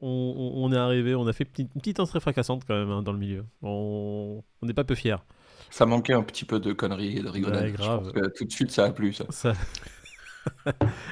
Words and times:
on, 0.00 0.72
est 0.72 0.76
arrivé, 0.76 1.14
on 1.14 1.26
a 1.26 1.32
fait 1.32 1.46
une 1.58 1.68
petite 1.68 2.00
entrée 2.00 2.20
fracassante 2.20 2.64
quand 2.66 2.74
même 2.74 2.90
hein, 2.90 3.02
dans 3.02 3.12
le 3.12 3.18
milieu. 3.18 3.44
On 3.62 4.42
n'est 4.62 4.74
pas 4.74 4.84
peu 4.84 4.94
fiers. 4.94 5.16
Ça 5.70 5.86
manquait 5.86 6.14
un 6.14 6.22
petit 6.22 6.44
peu 6.44 6.58
de 6.58 6.72
conneries 6.72 7.18
et 7.18 7.22
de 7.22 7.28
rigolade. 7.28 7.76
tout 8.36 8.44
de 8.44 8.52
suite, 8.52 8.70
ça 8.70 8.86
a 8.86 8.90
plu, 8.90 9.12
ça. 9.12 9.26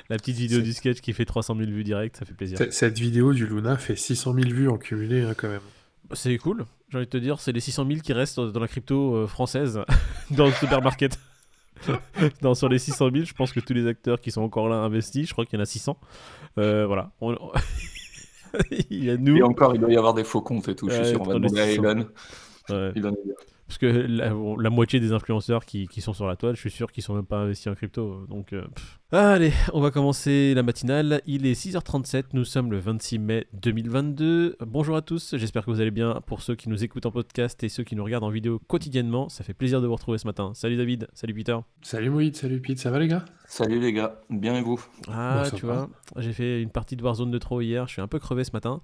La 0.09 0.17
petite 0.17 0.37
vidéo 0.37 0.61
du 0.61 0.73
sketch 0.73 1.01
qui 1.01 1.13
fait 1.13 1.27
300 1.27 1.57
000 1.57 1.71
vues 1.71 1.85
direct, 1.85 2.17
ça 2.17 2.25
fait 2.25 2.35
plaisir. 2.35 2.59
Cette 2.71 2.99
vidéo 2.99 3.33
du 3.33 3.47
Luna 3.47 3.77
fait 3.77 3.97
600 3.97 4.35
000 4.35 4.49
vues 4.49 4.69
en 4.69 4.79
cumulé 4.79 5.23
hein, 5.23 5.35
quand 5.37 5.49
même. 5.49 5.61
C'est 6.13 6.37
cool, 6.39 6.65
j'ai 6.89 6.97
envie 6.97 7.07
de 7.07 7.11
te 7.11 7.19
dire, 7.19 7.39
c'est 7.39 7.53
les 7.53 7.61
600 7.61 7.87
000 7.87 8.01
qui 8.01 8.15
restent 8.15 8.41
dans 8.41 8.61
la 8.61 8.69
crypto 8.69 9.15
euh, 9.15 9.27
française, 9.27 9.81
dans 10.31 10.47
le 10.47 10.53
supermarket. 10.53 11.19
dans, 12.43 12.55
sur 12.55 12.69
les 12.69 12.79
600 12.79 13.11
000, 13.13 13.25
je 13.25 13.35
pense 13.35 13.53
que 13.53 13.61
tous 13.61 13.75
les 13.75 13.87
acteurs 13.87 14.21
qui 14.21 14.31
sont 14.31 14.41
encore 14.41 14.69
là 14.69 14.77
investis, 14.77 15.29
je 15.29 15.33
crois 15.33 15.45
qu'il 15.45 15.59
y 15.59 15.61
en 15.61 15.63
a 15.63 15.67
600. 15.67 15.99
Euh, 16.59 16.87
voilà. 16.87 17.11
il 18.91 19.05
y 19.05 19.11
a 19.11 19.17
nous. 19.17 19.37
Et 19.37 19.43
encore, 19.43 19.75
il 19.75 19.81
doit 19.81 19.93
y 19.93 19.97
avoir 19.97 20.15
des 20.15 20.25
faux 20.25 20.41
comptes 20.41 20.69
et 20.69 20.75
tout. 20.75 20.89
je 20.89 20.95
suis 20.95 21.07
sûr, 21.07 21.21
on 21.21 21.25
va 21.25 21.35
demander 21.35 21.61
à 21.61 21.71
Elon. 21.71 22.07
Parce 23.69 23.77
que 23.77 23.87
la, 23.87 24.71
moitié 24.71 24.99
des 24.99 25.13
influenceurs 25.13 25.67
qui, 25.67 25.89
qui, 25.89 26.01
sont 26.01 26.15
sur 26.15 26.27
la 26.27 26.37
toile, 26.37 26.57
je 26.57 26.61
suis 26.61 26.71
sûr 26.71 26.91
qu'ils 26.91 27.03
sont 27.03 27.15
même 27.15 27.27
pas 27.27 27.37
investis 27.37 27.67
en 27.67 27.75
crypto. 27.75 28.25
Donc, 28.27 28.55
euh, 28.55 28.65
Allez, 29.11 29.55
on 29.73 29.81
va 29.81 29.91
commencer 29.91 30.53
la 30.53 30.63
matinale. 30.63 31.23
Il 31.27 31.47
est 31.47 31.55
6h37, 31.55 32.25
nous 32.35 32.45
sommes 32.45 32.71
le 32.71 32.79
26 32.79 33.19
mai 33.19 33.47
2022. 33.55 34.59
Bonjour 34.67 34.97
à 34.97 35.01
tous, 35.01 35.35
j'espère 35.39 35.65
que 35.65 35.71
vous 35.71 35.81
allez 35.81 35.91
bien. 35.91 36.21
Pour 36.27 36.43
ceux 36.43 36.55
qui 36.57 36.69
nous 36.69 36.85
écoutent 36.85 37.07
en 37.07 37.11
podcast 37.11 37.65
et 37.65 37.71
ceux 37.71 37.85
qui 37.85 37.97
nous 37.97 38.05
regardent 38.05 38.25
en 38.25 38.29
vidéo 38.29 38.61
quotidiennement, 38.67 39.31
ça 39.31 39.45
fait 39.45 39.55
plaisir 39.55 39.81
de 39.81 39.87
vous 39.87 39.95
retrouver 39.95 40.19
ce 40.19 40.27
matin. 40.27 40.53
Salut 40.53 40.77
David, 40.77 41.09
salut 41.15 41.33
Peter. 41.33 41.57
Salut 41.81 42.11
Moïd, 42.11 42.37
salut 42.37 42.61
Pete, 42.61 42.81
ça 42.81 42.91
va 42.91 42.99
les 42.99 43.09
gars? 43.09 43.25
Salut 43.47 43.81
les 43.81 43.95
gars, 43.95 44.21
bien 44.29 44.55
et 44.57 44.61
vous? 44.61 44.85
Ah, 45.11 45.45
tu 45.57 45.65
vois, 45.65 45.89
j'ai 46.19 46.35
fait 46.35 46.61
une 46.61 46.69
partie 46.69 46.95
de 46.95 47.03
Warzone 47.03 47.31
de 47.31 47.39
trop 47.39 47.63
hier, 47.63 47.87
je 47.87 47.95
suis 47.95 48.03
un 48.03 48.09
peu 48.09 48.19
crevé 48.19 48.45
ce 48.45 48.51
matin, 48.53 48.83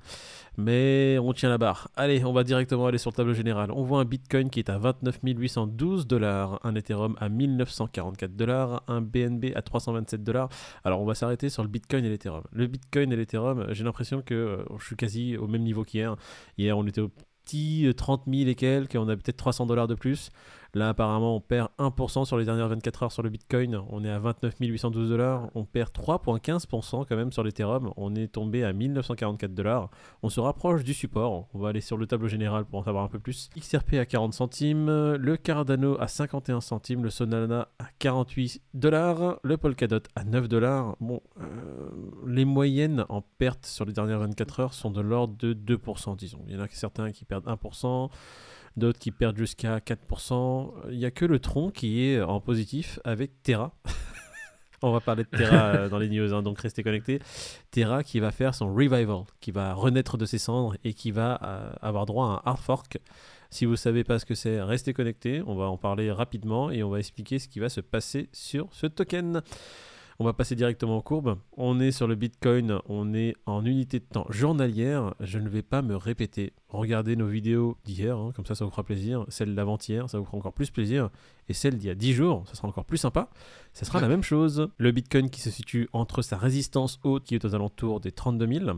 mais 0.56 1.19
on 1.20 1.34
tient 1.34 1.50
la 1.50 1.59
barre. 1.59 1.91
Allez, 1.97 2.25
on 2.25 2.33
va 2.33 2.44
directement 2.44 2.86
aller 2.86 2.97
sur 2.97 3.11
le 3.11 3.16
tableau 3.16 3.34
général. 3.34 3.70
On 3.72 3.83
voit 3.83 4.00
un 4.00 4.06
Bitcoin 4.06 4.48
qui 4.48 4.61
est 4.61 4.70
à 4.70 4.78
29 4.78 5.20
812 5.22 6.06
dollars, 6.06 6.61
un 6.64 6.75
Ethereum 6.77 7.14
à 7.20 7.28
1944 7.28 8.34
dollars, 8.34 8.83
un 8.88 9.03
BNB 9.03 9.53
à 9.55 9.61
327 9.61 10.14
dollars. 10.23 10.48
Alors 10.84 11.01
on 11.01 11.05
va 11.05 11.15
s'arrêter 11.15 11.48
sur 11.48 11.62
le 11.62 11.69
Bitcoin 11.69 12.05
et 12.05 12.09
l'Ethereum. 12.09 12.43
Le 12.53 12.67
Bitcoin 12.67 13.12
et 13.12 13.17
l'Ethereum, 13.17 13.67
j'ai 13.70 13.84
l'impression 13.84 14.23
que 14.23 14.34
euh, 14.34 14.65
je 14.79 14.87
suis 14.87 14.97
quasi 14.97 15.37
au 15.37 15.47
même 15.47 15.62
niveau 15.62 15.84
qu'hier. 15.84 16.17
Hier 16.59 16.77
on 16.77 16.87
était 16.87 17.01
au 17.01 17.11
petit 17.45 17.93
30 17.97 18.23
euh, 18.29 18.33
000 18.33 18.48
et 18.48 18.55
quelques, 18.55 18.97
on 18.97 19.09
a 19.09 19.17
peut-être 19.17 19.37
300 19.37 19.67
dollars 19.67 19.89
de 19.89 19.95
plus. 19.95 20.31
Là, 20.75 20.89
apparemment, 20.89 21.36
on 21.36 21.41
perd 21.41 21.69
1% 21.78 22.25
sur 22.25 22.36
les 22.36 22.44
dernières 22.44 22.69
24 22.69 23.05
heures 23.05 23.12
sur 23.12 23.22
le 23.22 23.30
Bitcoin. 23.30 23.80
On 23.91 24.05
est 24.05 24.11
à 24.11 24.19
29 24.19 24.56
812 24.58 25.08
dollars. 25.08 25.48
On 25.55 25.64
perd 25.64 25.91
3,15% 25.91 27.06
quand 27.08 27.16
même 27.16 27.31
sur 27.31 27.44
l'Ethereum. 27.44 27.92
On 27.97 28.16
est 28.16 28.27
tombé 28.27 28.64
à 28.64 28.72
1944 28.72 29.55
dollars. 29.55 29.91
On 30.25 30.28
se 30.28 30.41
rapproche 30.41 30.83
du 30.83 30.92
support. 30.92 31.47
On 31.55 31.61
va 31.61 31.69
aller 31.69 31.81
sur 31.81 31.97
le 31.97 32.08
tableau 32.08 32.27
général 32.27 32.64
pour 32.64 32.81
en 32.81 32.83
savoir 32.83 33.05
un 33.05 33.08
peu 33.08 33.20
plus. 33.20 33.50
XRP 33.56 33.94
à 33.94 34.05
40 34.05 34.34
centimes. 34.34 34.86
Le 34.89 35.36
Cardano 35.36 35.97
à 36.00 36.08
51 36.08 36.61
centimes. 36.61 37.05
Le 37.05 37.11
Solana 37.11 37.69
à 37.78 37.86
48 38.00 38.61
dollars. 38.75 39.38
Le 39.44 39.56
Polkadot 39.56 40.00
à 40.16 40.25
9 40.25 40.48
dollars. 40.48 40.97
Bon, 40.98 41.20
euh, 41.41 41.88
les 42.27 42.44
moyennes 42.44 43.05
en 43.09 43.22
perte 43.22 43.64
sur 43.64 43.84
les 43.84 43.92
dernières 43.92 44.19
24 44.19 44.61
heures 44.61 44.75
sont 44.75 44.91
de 44.91 45.00
l'ordre 45.00 45.36
de 45.38 45.55
2%, 45.55 46.16
disons. 46.16 46.44
Il 46.48 46.55
y 46.55 46.56
en 46.56 46.62
a 46.62 46.69
certains 46.69 47.12
qui 47.12 47.25
perdent 47.25 47.47
1% 47.47 48.11
d'autres 48.77 48.98
qui 48.98 49.11
perdent 49.11 49.36
jusqu'à 49.36 49.78
4%. 49.78 50.72
Il 50.91 50.98
n'y 50.98 51.05
a 51.05 51.11
que 51.11 51.25
le 51.25 51.39
tronc 51.39 51.70
qui 51.70 52.05
est 52.05 52.20
en 52.20 52.41
positif 52.41 52.98
avec 53.05 53.42
Terra. 53.42 53.72
On 54.83 54.92
va 54.92 55.00
parler 55.00 55.25
de 55.25 55.36
Terra 55.36 55.66
euh, 55.69 55.89
dans 55.89 55.98
les 55.98 56.11
news, 56.11 56.34
hein, 56.34 56.42
donc 56.42 56.61
restez 56.61 56.83
connectés. 56.83 57.20
Terra 57.70 58.03
qui 58.03 58.20
va 58.20 58.31
faire 58.31 58.55
son 58.55 58.75
revival, 58.75 59.25
qui 59.41 59.50
va 59.50 59.72
renaître 59.72 60.19
de 60.19 60.27
ses 60.27 60.36
cendres 60.36 60.77
et 60.84 60.92
qui 60.92 61.11
va 61.11 61.41
euh, 61.42 61.72
avoir 61.81 62.05
droit 62.05 62.27
à 62.27 62.31
un 62.31 62.50
hard 62.50 62.58
fork. 62.58 62.98
Si 63.50 63.64
vous 63.64 63.72
ne 63.72 63.77
savez 63.77 64.04
pas 64.04 64.19
ce 64.19 64.26
que 64.26 64.34
c'est, 64.34 64.60
restez 64.60 64.93
connectés. 64.93 65.43
On 65.47 65.54
va 65.54 65.66
en 65.66 65.78
parler 65.78 66.10
rapidement 66.10 66.70
et 66.70 66.82
on 66.82 66.91
va 66.91 66.99
expliquer 66.99 67.38
ce 67.38 67.49
qui 67.49 67.60
va 67.60 67.69
se 67.69 67.81
passer 67.81 68.28
sur 68.32 68.69
ce 68.72 68.87
token. 68.87 69.43
On 70.20 70.25
va 70.25 70.32
passer 70.32 70.54
directement 70.54 70.97
en 70.97 71.00
courbe. 71.00 71.38
On 71.56 71.80
est 71.80 71.91
sur 71.91 72.06
le 72.06 72.14
Bitcoin, 72.14 72.78
on 72.86 73.14
est 73.14 73.34
en 73.47 73.64
unité 73.64 73.98
de 73.98 74.04
temps 74.04 74.26
journalière. 74.30 75.14
Je 75.19 75.41
ne 75.41 75.48
vais 75.48 75.62
pas 75.62 75.82
me 75.82 75.97
répéter. 75.97 76.52
Regardez 76.69 77.16
nos 77.16 77.26
vidéos 77.26 77.76
d'hier, 77.84 78.16
hein, 78.16 78.32
comme 78.34 78.47
ça 78.47 78.54
ça 78.54 78.64
vous 78.64 78.70
fera 78.70 78.84
plaisir. 78.84 79.25
Celle 79.28 79.54
d'avant-hier, 79.54 80.08
ça 80.08 80.19
vous 80.19 80.25
fera 80.25 80.36
encore 80.36 80.52
plus 80.52 80.70
plaisir. 80.70 81.10
Et 81.48 81.52
celle 81.52 81.78
d'il 81.78 81.88
y 81.88 81.91
a 81.91 81.97
10 81.97 82.12
jours, 82.12 82.44
ça 82.47 82.54
sera 82.54 82.69
encore 82.69 82.84
plus 82.84 82.98
sympa. 82.98 83.28
Ça 83.72 83.84
sera 83.84 84.00
la 84.00 84.08
même 84.08 84.22
chose. 84.22 84.69
Le 84.78 84.92
Bitcoin 84.92 85.30
qui 85.30 85.41
se 85.41 85.50
situe 85.50 85.88
entre 85.92 86.22
sa 86.22 86.36
résistance 86.36 87.00
haute 87.02 87.25
qui 87.25 87.34
est 87.34 87.44
aux 87.44 87.54
alentours 87.54 88.00
des 88.00 88.12
32 88.12 88.46
000 88.46 88.70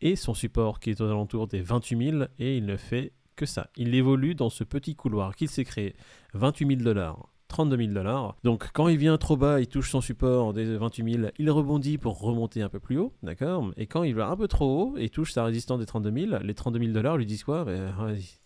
et 0.00 0.14
son 0.14 0.34
support 0.34 0.78
qui 0.78 0.90
est 0.90 1.00
aux 1.00 1.10
alentours 1.10 1.48
des 1.48 1.60
28 1.60 2.10
000 2.10 2.24
et 2.38 2.56
il 2.56 2.66
ne 2.66 2.76
fait 2.76 3.12
que 3.34 3.46
ça. 3.46 3.68
Il 3.76 3.94
évolue 3.94 4.34
dans 4.34 4.50
ce 4.50 4.64
petit 4.64 4.94
couloir 4.94 5.34
qu'il 5.34 5.48
s'est 5.48 5.64
créé. 5.64 5.96
28 6.34 6.68
000 6.68 6.82
dollars, 6.82 7.28
32 7.54 7.76
000 7.76 7.92
dollars. 7.92 8.36
Donc 8.42 8.70
quand 8.72 8.88
il 8.88 8.98
vient 8.98 9.16
trop 9.16 9.36
bas, 9.36 9.60
il 9.60 9.68
touche 9.68 9.90
son 9.90 10.00
support 10.00 10.52
des 10.52 10.76
28 10.76 11.14
000, 11.20 11.28
il 11.38 11.50
rebondit 11.50 11.98
pour 11.98 12.20
remonter 12.20 12.62
un 12.62 12.68
peu 12.68 12.80
plus 12.80 12.98
haut, 12.98 13.12
d'accord? 13.22 13.70
Et 13.76 13.86
quand 13.86 14.02
il 14.02 14.14
va 14.16 14.28
un 14.28 14.36
peu 14.36 14.48
trop 14.48 14.66
haut 14.66 14.96
et 14.96 15.08
touche 15.08 15.32
sa 15.32 15.44
résistance 15.44 15.78
des 15.78 15.86
32 15.86 16.26
000, 16.26 16.42
les 16.42 16.54
32 16.54 16.80
000 16.80 16.92
dollars 16.92 17.16
lui 17.16 17.26
disent 17.26 17.44
quoi? 17.44 17.64
Ben, 17.64 17.94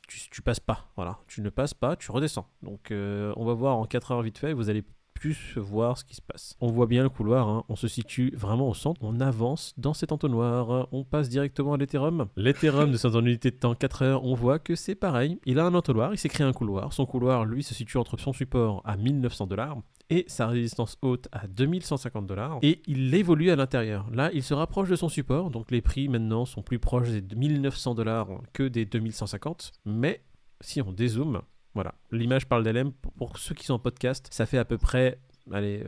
tu, 0.06 0.42
passes 0.42 0.60
pas, 0.60 0.90
voilà, 0.96 1.18
tu 1.26 1.40
ne 1.40 1.48
passes 1.48 1.72
pas, 1.72 1.96
tu 1.96 2.10
redescends. 2.10 2.46
Donc 2.62 2.90
euh, 2.90 3.32
on 3.36 3.46
va 3.46 3.54
voir 3.54 3.78
en 3.78 3.86
4 3.86 4.12
heures 4.12 4.22
vite 4.22 4.36
fait, 4.36 4.52
vous 4.52 4.68
allez 4.68 4.84
plus 5.18 5.58
voir 5.58 5.98
ce 5.98 6.04
qui 6.04 6.14
se 6.14 6.22
passe. 6.22 6.56
On 6.60 6.68
voit 6.68 6.86
bien 6.86 7.02
le 7.02 7.08
couloir, 7.08 7.48
hein. 7.48 7.64
on 7.68 7.74
se 7.74 7.88
situe 7.88 8.32
vraiment 8.36 8.68
au 8.68 8.74
centre, 8.74 9.00
on 9.02 9.18
avance 9.18 9.74
dans 9.76 9.92
cet 9.92 10.12
entonnoir, 10.12 10.86
on 10.92 11.02
passe 11.02 11.28
directement 11.28 11.72
à 11.72 11.76
l'Ethereum. 11.76 12.28
L'Ethereum 12.36 12.92
de 12.92 12.96
son 12.96 13.26
unité 13.26 13.50
de 13.50 13.56
temps 13.56 13.74
4 13.74 14.02
heures, 14.02 14.24
on 14.24 14.34
voit 14.34 14.60
que 14.60 14.76
c'est 14.76 14.94
pareil, 14.94 15.40
il 15.44 15.58
a 15.58 15.64
un 15.64 15.74
entonnoir, 15.74 16.14
il 16.14 16.18
s'est 16.18 16.28
créé 16.28 16.46
un 16.46 16.52
couloir, 16.52 16.92
son 16.92 17.04
couloir 17.04 17.44
lui 17.44 17.64
se 17.64 17.74
situe 17.74 17.98
entre 17.98 18.16
son 18.16 18.32
support 18.32 18.80
à 18.84 18.96
1900 18.96 19.48
dollars 19.48 19.78
et 20.08 20.24
sa 20.28 20.46
résistance 20.46 20.96
haute 21.02 21.26
à 21.32 21.48
2150 21.48 22.24
dollars 22.24 22.60
et 22.62 22.80
il 22.86 23.12
évolue 23.12 23.50
à 23.50 23.56
l'intérieur. 23.56 24.08
Là, 24.12 24.30
il 24.32 24.44
se 24.44 24.54
rapproche 24.54 24.88
de 24.88 24.96
son 24.96 25.08
support, 25.08 25.50
donc 25.50 25.72
les 25.72 25.82
prix 25.82 26.08
maintenant 26.08 26.44
sont 26.44 26.62
plus 26.62 26.78
proches 26.78 27.10
des 27.10 27.34
1900 27.34 27.96
dollars 27.96 28.28
que 28.52 28.62
des 28.62 28.84
2150, 28.84 29.72
mais 29.84 30.22
si 30.60 30.80
on 30.80 30.92
dézoome, 30.92 31.42
voilà, 31.78 31.94
l'image 32.10 32.48
parle 32.48 32.64
d'elle-même. 32.64 32.90
Pour 32.90 33.38
ceux 33.38 33.54
qui 33.54 33.64
sont 33.64 33.74
en 33.74 33.78
podcast, 33.78 34.26
ça 34.32 34.46
fait 34.46 34.58
à 34.58 34.64
peu 34.64 34.78
près 34.78 35.20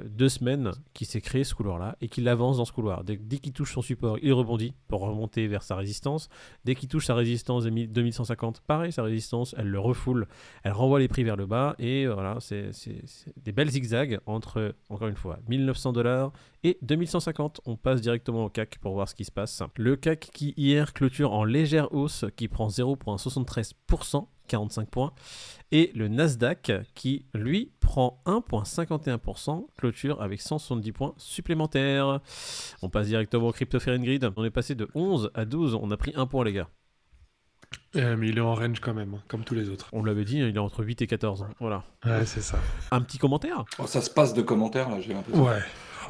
deux 0.07 0.29
semaines 0.29 0.71
qu'il 0.95 1.09
s'est 1.09 1.21
créé 1.21 1.43
ce 1.43 1.53
couloir-là 1.53 1.97
et 2.01 2.07
qu'il 2.07 2.29
avance 2.29 2.59
dans 2.59 2.65
ce 2.65 2.71
couloir. 2.71 3.03
Dès, 3.03 3.17
qu'il 3.17 3.53
touche 3.53 3.75
son 3.75 3.83
support, 3.83 4.19
il 4.23 4.33
rebondit 4.33 4.73
pour 4.87 5.01
remonter 5.01 5.49
vers 5.49 5.65
sa 5.65 5.75
résistance. 5.75 6.29
Dès 6.65 6.77
qu'il 6.77 6.89
touche 6.89 7.07
sa 7.07 7.17
résistance 7.17 7.65
de 7.65 7.71
2150, 7.71 8.61
pareil, 8.61 8.93
sa 8.93 9.03
résistance, 9.03 9.53
elle 9.59 9.67
le 9.67 9.81
refoule, 9.81 10.29
elle 10.63 10.73
renvoie 10.73 11.01
les 11.01 11.09
prix 11.09 11.25
vers 11.25 11.37
le 11.37 11.47
bas 11.47 11.75
et 11.81 12.07
voilà, 12.07 12.39
c'est 12.39 12.71
des 13.37 13.51
belles 13.51 13.71
zigzags 13.71 14.21
entre, 14.27 14.77
encore 14.91 15.09
une 15.09 15.17
fois, 15.17 15.41
1900 15.49 15.93
dollars 15.93 16.33
et 16.65 16.79
2150. 16.83 17.61
On 17.67 17.77
passe 17.77 18.01
directement 18.01 18.45
au 18.45 18.49
CAC 18.49 18.79
pour 18.79 18.95
voir 18.95 19.09
ce 19.09 19.15
qui 19.15 19.25
se 19.25 19.33
passe. 19.33 19.63
Le 19.77 19.97
CAC 19.97 20.31
qui 20.33 20.55
hier 20.57 20.93
clôture 20.93 21.33
en 21.33 21.45
légère 21.45 21.93
hausse, 21.93 22.25
qui 22.37 22.49
prend 22.49 22.69
0,73%. 22.69 24.27
45 24.51 24.91
points. 24.91 25.13
Et 25.71 25.93
le 25.95 26.09
Nasdaq 26.09 26.73
qui, 26.95 27.25
lui, 27.35 27.71
prend 27.79 28.21
1,51%, 28.27 29.67
clôture 29.79 30.21
avec 30.21 30.41
170 30.41 30.93
points 30.93 31.15
supplémentaires. 31.17 32.21
On 32.83 32.91
passe 32.91 33.07
directement 33.07 33.49
au 33.49 33.53
Crypto 33.53 33.79
Grid. 33.79 34.29
On 34.37 34.45
est 34.45 34.51
passé 34.51 34.75
de 34.75 34.89
11 34.95 35.31
à 35.35 35.45
12. 35.45 35.79
On 35.81 35.91
a 35.93 35.97
pris 35.97 36.13
un 36.17 36.27
point, 36.27 36.45
les 36.45 36.53
gars. 36.53 36.69
Euh, 37.95 38.17
mais 38.17 38.29
il 38.29 38.39
est 38.39 38.41
en 38.41 38.57
range 38.57 38.81
quand 38.81 38.95
même, 38.95 39.15
hein, 39.15 39.23
comme 39.29 39.45
tous 39.45 39.55
les 39.55 39.69
autres. 39.69 39.89
On 39.93 40.03
l'avait 40.03 40.25
dit, 40.25 40.39
il 40.39 40.57
est 40.57 40.59
entre 40.59 40.85
8 40.85 41.03
et 41.03 41.07
14. 41.07 41.47
Voilà. 41.61 41.85
Ouais, 42.05 42.27
c'est 42.27 42.41
ça. 42.41 42.59
Un 42.91 43.01
petit 43.01 43.19
commentaire? 43.19 43.65
Oh, 43.79 43.87
Ça 43.87 44.01
se 44.01 44.11
passe 44.11 44.35
de 44.35 44.43
commentaires, 44.43 44.91
là, 44.91 45.01
j'ai 45.01 45.13
l'impression. 45.13 45.45
Ouais. 45.45 45.61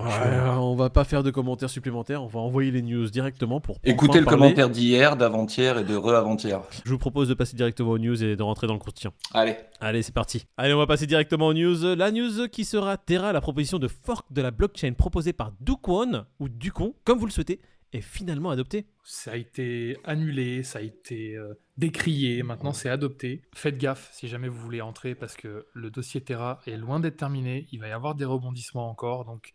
On 0.03 0.75
va 0.75 0.91
pas 0.91 1.05
faire 1.05 1.23
de 1.23 1.31
commentaires 1.31 1.71
supplémentaires, 1.71 2.23
on 2.23 2.27
va 2.27 2.41
envoyer 2.41 2.71
les 2.71 2.83
news 2.83 3.09
directement 3.11 3.61
pour. 3.61 3.79
Écoutez 3.85 4.21
le 4.21 4.27
commentaire 4.27 4.71
d'hier, 4.71 5.17
d'avant-hier 5.17 5.79
et 5.79 5.85
de 5.85 5.95
re-avant-hier. 5.95 6.63
Je 6.85 6.91
vous 6.91 6.99
propose 6.99 7.29
de 7.29 7.35
passer 7.35 7.57
directement 7.57 7.91
aux 7.91 7.99
news 7.99 8.23
et 8.23 8.37
de 8.37 8.43
rentrer 8.43 8.67
dans 8.67 8.75
le 8.75 8.79
croustillant. 8.79 9.13
Allez. 9.35 9.57
Allez, 9.81 10.03
c'est 10.03 10.15
parti. 10.15 10.47
Allez, 10.57 10.75
on 10.75 10.79
va 10.79 10.87
passer 10.87 11.07
directement 11.07 11.49
aux 11.49 11.55
news. 11.55 11.95
La 11.95 12.11
news 12.11 12.49
qui 12.49 12.65
sera 12.65 12.97
Terra, 12.97 13.33
la 13.33 13.41
proposition 13.41 13.79
de 13.79 13.89
fork 13.89 14.33
de 14.33 14.43
la 14.43 14.51
blockchain 14.51 14.93
proposée 14.93 15.33
par 15.33 15.53
Dukwon 15.61 16.25
ou 16.39 16.49
Ducon, 16.49 16.95
comme 17.05 17.19
vous 17.19 17.27
le 17.27 17.33
souhaitez, 17.33 17.61
est 17.93 18.01
finalement 18.01 18.51
adoptée. 18.51 18.87
Ça 19.05 19.33
a 19.33 19.37
été 19.37 19.97
annulé, 20.05 20.63
ça 20.63 20.79
a 20.79 20.83
été 20.83 21.35
euh, 21.37 21.55
décrié, 21.77 22.43
maintenant 22.43 22.73
c'est 22.73 22.89
adopté. 22.89 23.43
Faites 23.53 23.79
gaffe 23.79 24.11
si 24.13 24.29
jamais 24.29 24.49
vous 24.49 24.61
voulez 24.61 24.81
entrer 24.81 25.15
parce 25.15 25.35
que 25.35 25.67
le 25.73 25.91
dossier 25.91 26.21
Terra 26.21 26.61
est 26.67 26.77
loin 26.77 27.01
d'être 27.01 27.17
terminé, 27.17 27.67
il 27.73 27.81
va 27.81 27.89
y 27.89 27.93
avoir 27.93 28.15
des 28.15 28.25
rebondissements 28.25 28.89
encore, 28.89 29.25
donc 29.25 29.53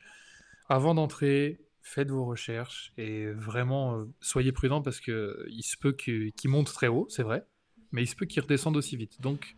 avant 0.68 0.96
d'entrer, 0.96 1.60
faites 1.82 2.10
vos 2.10 2.26
recherches 2.26 2.92
et 2.98 3.28
vraiment 3.28 3.98
euh, 3.98 4.06
soyez 4.20 4.52
prudent 4.52 4.82
parce 4.82 5.00
que 5.00 5.46
il 5.50 5.64
se 5.64 5.78
peut 5.78 5.94
qu'il 5.94 6.34
monte 6.46 6.74
très 6.74 6.88
haut, 6.88 7.06
c'est 7.10 7.24
vrai, 7.24 7.46
mais 7.92 8.04
il 8.04 8.08
se 8.08 8.16
peut 8.16 8.26
qu'il 8.26 8.42
redescende 8.42 8.76
aussi 8.76 8.98
vite. 8.98 9.22
Donc 9.22 9.56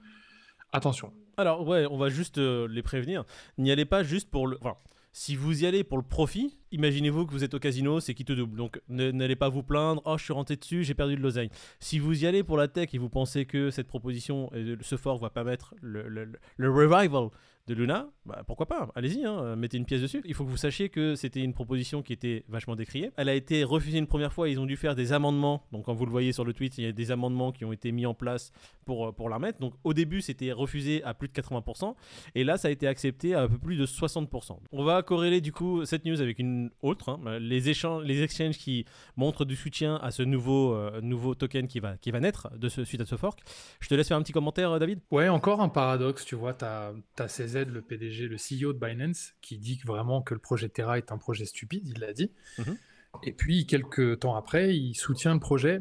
attention. 0.74 1.14
Alors 1.38 1.66
ouais, 1.66 1.86
on 1.90 1.98
va 1.98 2.10
juste 2.10 2.38
euh, 2.38 2.68
les 2.68 2.82
prévenir. 2.82 3.24
N'y 3.58 3.72
allez 3.72 3.86
pas 3.86 4.04
juste 4.04 4.30
pour 4.30 4.48
le. 4.48 4.58
Enfin, 4.60 4.76
Si 5.14 5.36
vous 5.36 5.64
y 5.64 5.66
allez 5.66 5.84
pour 5.84 5.98
le 5.98 6.04
profit, 6.04 6.58
imaginez-vous 6.72 7.26
que 7.26 7.32
vous 7.32 7.44
êtes 7.44 7.54
au 7.54 7.60
casino, 7.60 8.00
c'est 8.00 8.14
qui 8.14 8.26
te 8.26 8.34
double. 8.34 8.58
Donc 8.58 8.82
n'allez 8.90 9.36
pas 9.36 9.50
vous 9.50 9.64
plaindre, 9.64 10.02
oh 10.06 10.18
je 10.18 10.24
suis 10.24 10.34
rentré 10.34 10.56
dessus, 10.56 10.84
j'ai 10.84 10.94
perdu 10.94 11.16
de 11.16 11.22
l'oseille. 11.22 11.50
Si 11.80 12.00
vous 12.00 12.24
y 12.24 12.28
allez 12.28 12.44
pour 12.44 12.58
la 12.58 12.68
tech 12.68 12.90
et 12.94 12.98
vous 12.98 13.10
pensez 13.10 13.46
que 13.46 13.70
cette 13.70 13.88
proposition, 13.88 14.50
ce 14.82 14.98
fort 14.98 15.18
va 15.18 15.30
permettre 15.30 15.76
le, 15.82 16.08
le, 16.08 16.32
le 16.58 16.72
revival 16.72 17.30
de 17.68 17.74
Luna, 17.74 18.10
bah, 18.26 18.44
pourquoi 18.48 18.66
pas 18.66 18.90
Allez-y, 18.96 19.26
hein, 19.26 19.56
mettez 19.58 19.78
une 19.78 19.84
pièce 19.86 20.02
dessus. 20.02 20.22
Il 20.26 20.34
faut 20.34 20.46
que 20.46 20.50
vous 20.50 20.58
sachiez 20.58 20.88
que 20.88 21.16
c'était 21.16 21.42
une 21.42 21.54
proposition 21.54 22.02
qui 22.02 22.14
était 22.14 22.46
vachement 22.48 22.78
décriée. 22.78 23.12
Elle 23.18 23.28
a 23.28 23.34
été 23.34 23.66
refusée 23.66 23.98
une 23.98 24.08
première 24.08 24.32
fois, 24.32 24.48
ils 24.48 24.60
ont 24.60 24.66
dû 24.66 24.78
faire 24.78 24.96
des 24.96 25.12
amendements. 25.12 25.66
Donc 25.74 25.86
quand 25.86 25.94
vous 25.94 26.06
le 26.06 26.12
voyez 26.12 26.32
sur 26.32 26.46
le 26.46 26.54
tweet, 26.54 26.78
il 26.78 26.86
y 26.86 26.88
a 26.88 26.94
des 26.94 27.12
amendements 27.12 27.52
qui 27.52 27.66
ont 27.66 27.74
été 27.74 27.92
mis 27.92 28.06
en 28.06 28.14
place 28.14 28.54
pour, 28.86 29.08
euh, 29.08 29.12
pour 29.12 29.28
la 29.28 29.36
remettre. 29.36 29.60
Donc 29.60 29.74
au 29.84 29.94
début, 29.94 30.22
c'était 30.22 30.54
refusé 30.54 31.04
à 31.04 31.14
plus 31.14 31.28
de 31.28 31.34
80%. 31.34 31.94
Et 32.36 32.46
là, 32.46 32.58
ça 32.58 32.70
a 32.70 32.72
été 32.72 32.88
accepté 32.88 33.36
à 33.36 33.42
un 33.42 33.48
peu 33.50 33.58
plus 33.58 33.76
de 33.76 33.86
60%. 33.86 34.58
On 34.72 34.84
va 34.86 35.04
corréler 35.04 35.42
du 35.42 35.52
coup 35.52 35.84
cette 35.84 36.06
news 36.06 36.22
avec 36.22 36.40
une 36.40 36.57
autre. 36.82 37.10
Hein. 37.10 37.40
les, 37.40 37.70
échanges, 37.70 38.04
les 38.04 38.22
exchanges 38.22 38.58
qui 38.58 38.86
montrent 39.16 39.46
du 39.46 39.56
soutien 39.56 39.98
à 39.98 40.12
ce 40.12 40.24
nouveau, 40.24 40.74
euh, 40.74 41.02
nouveau 41.02 41.36
token 41.36 41.68
qui 41.68 41.80
va, 41.80 41.98
qui 41.98 42.12
va 42.12 42.20
naître 42.20 42.50
de 42.58 42.70
ce, 42.70 42.84
suite 42.84 43.02
à 43.02 43.06
ce 43.06 43.16
fork. 43.16 43.40
Je 43.80 43.88
te 43.88 43.96
laisse 43.96 44.08
faire 44.08 44.18
un 44.18 44.24
petit 44.24 44.34
commentaire, 44.34 44.72
euh, 44.72 44.80
David. 44.80 45.00
Ouais, 45.12 45.30
encore 45.30 45.62
un 45.62 45.70
paradoxe. 45.70 46.26
Tu 46.26 46.36
vois, 46.36 46.54
tu 46.54 46.66
as, 46.66 46.94
as 47.20 47.28
ces 47.28 47.66
le 47.66 47.82
PDG, 47.82 48.28
le 48.28 48.38
CEO 48.38 48.74
de 48.74 48.80
Binance, 48.80 49.34
qui 49.42 49.58
dit 49.58 49.80
vraiment 49.86 50.22
que 50.22 50.34
le 50.34 50.40
projet 50.40 50.70
Terra 50.70 50.98
est 50.98 51.12
un 51.12 51.18
projet 51.18 51.46
stupide, 51.46 51.88
il 51.88 52.00
l'a 52.00 52.14
dit. 52.14 52.32
Mhm. 52.58 52.78
Et 53.24 53.32
puis, 53.32 53.66
quelques 53.66 54.20
temps 54.20 54.36
après, 54.36 54.76
il 54.76 54.94
soutient 54.94 55.34
le 55.34 55.40
projet. 55.40 55.80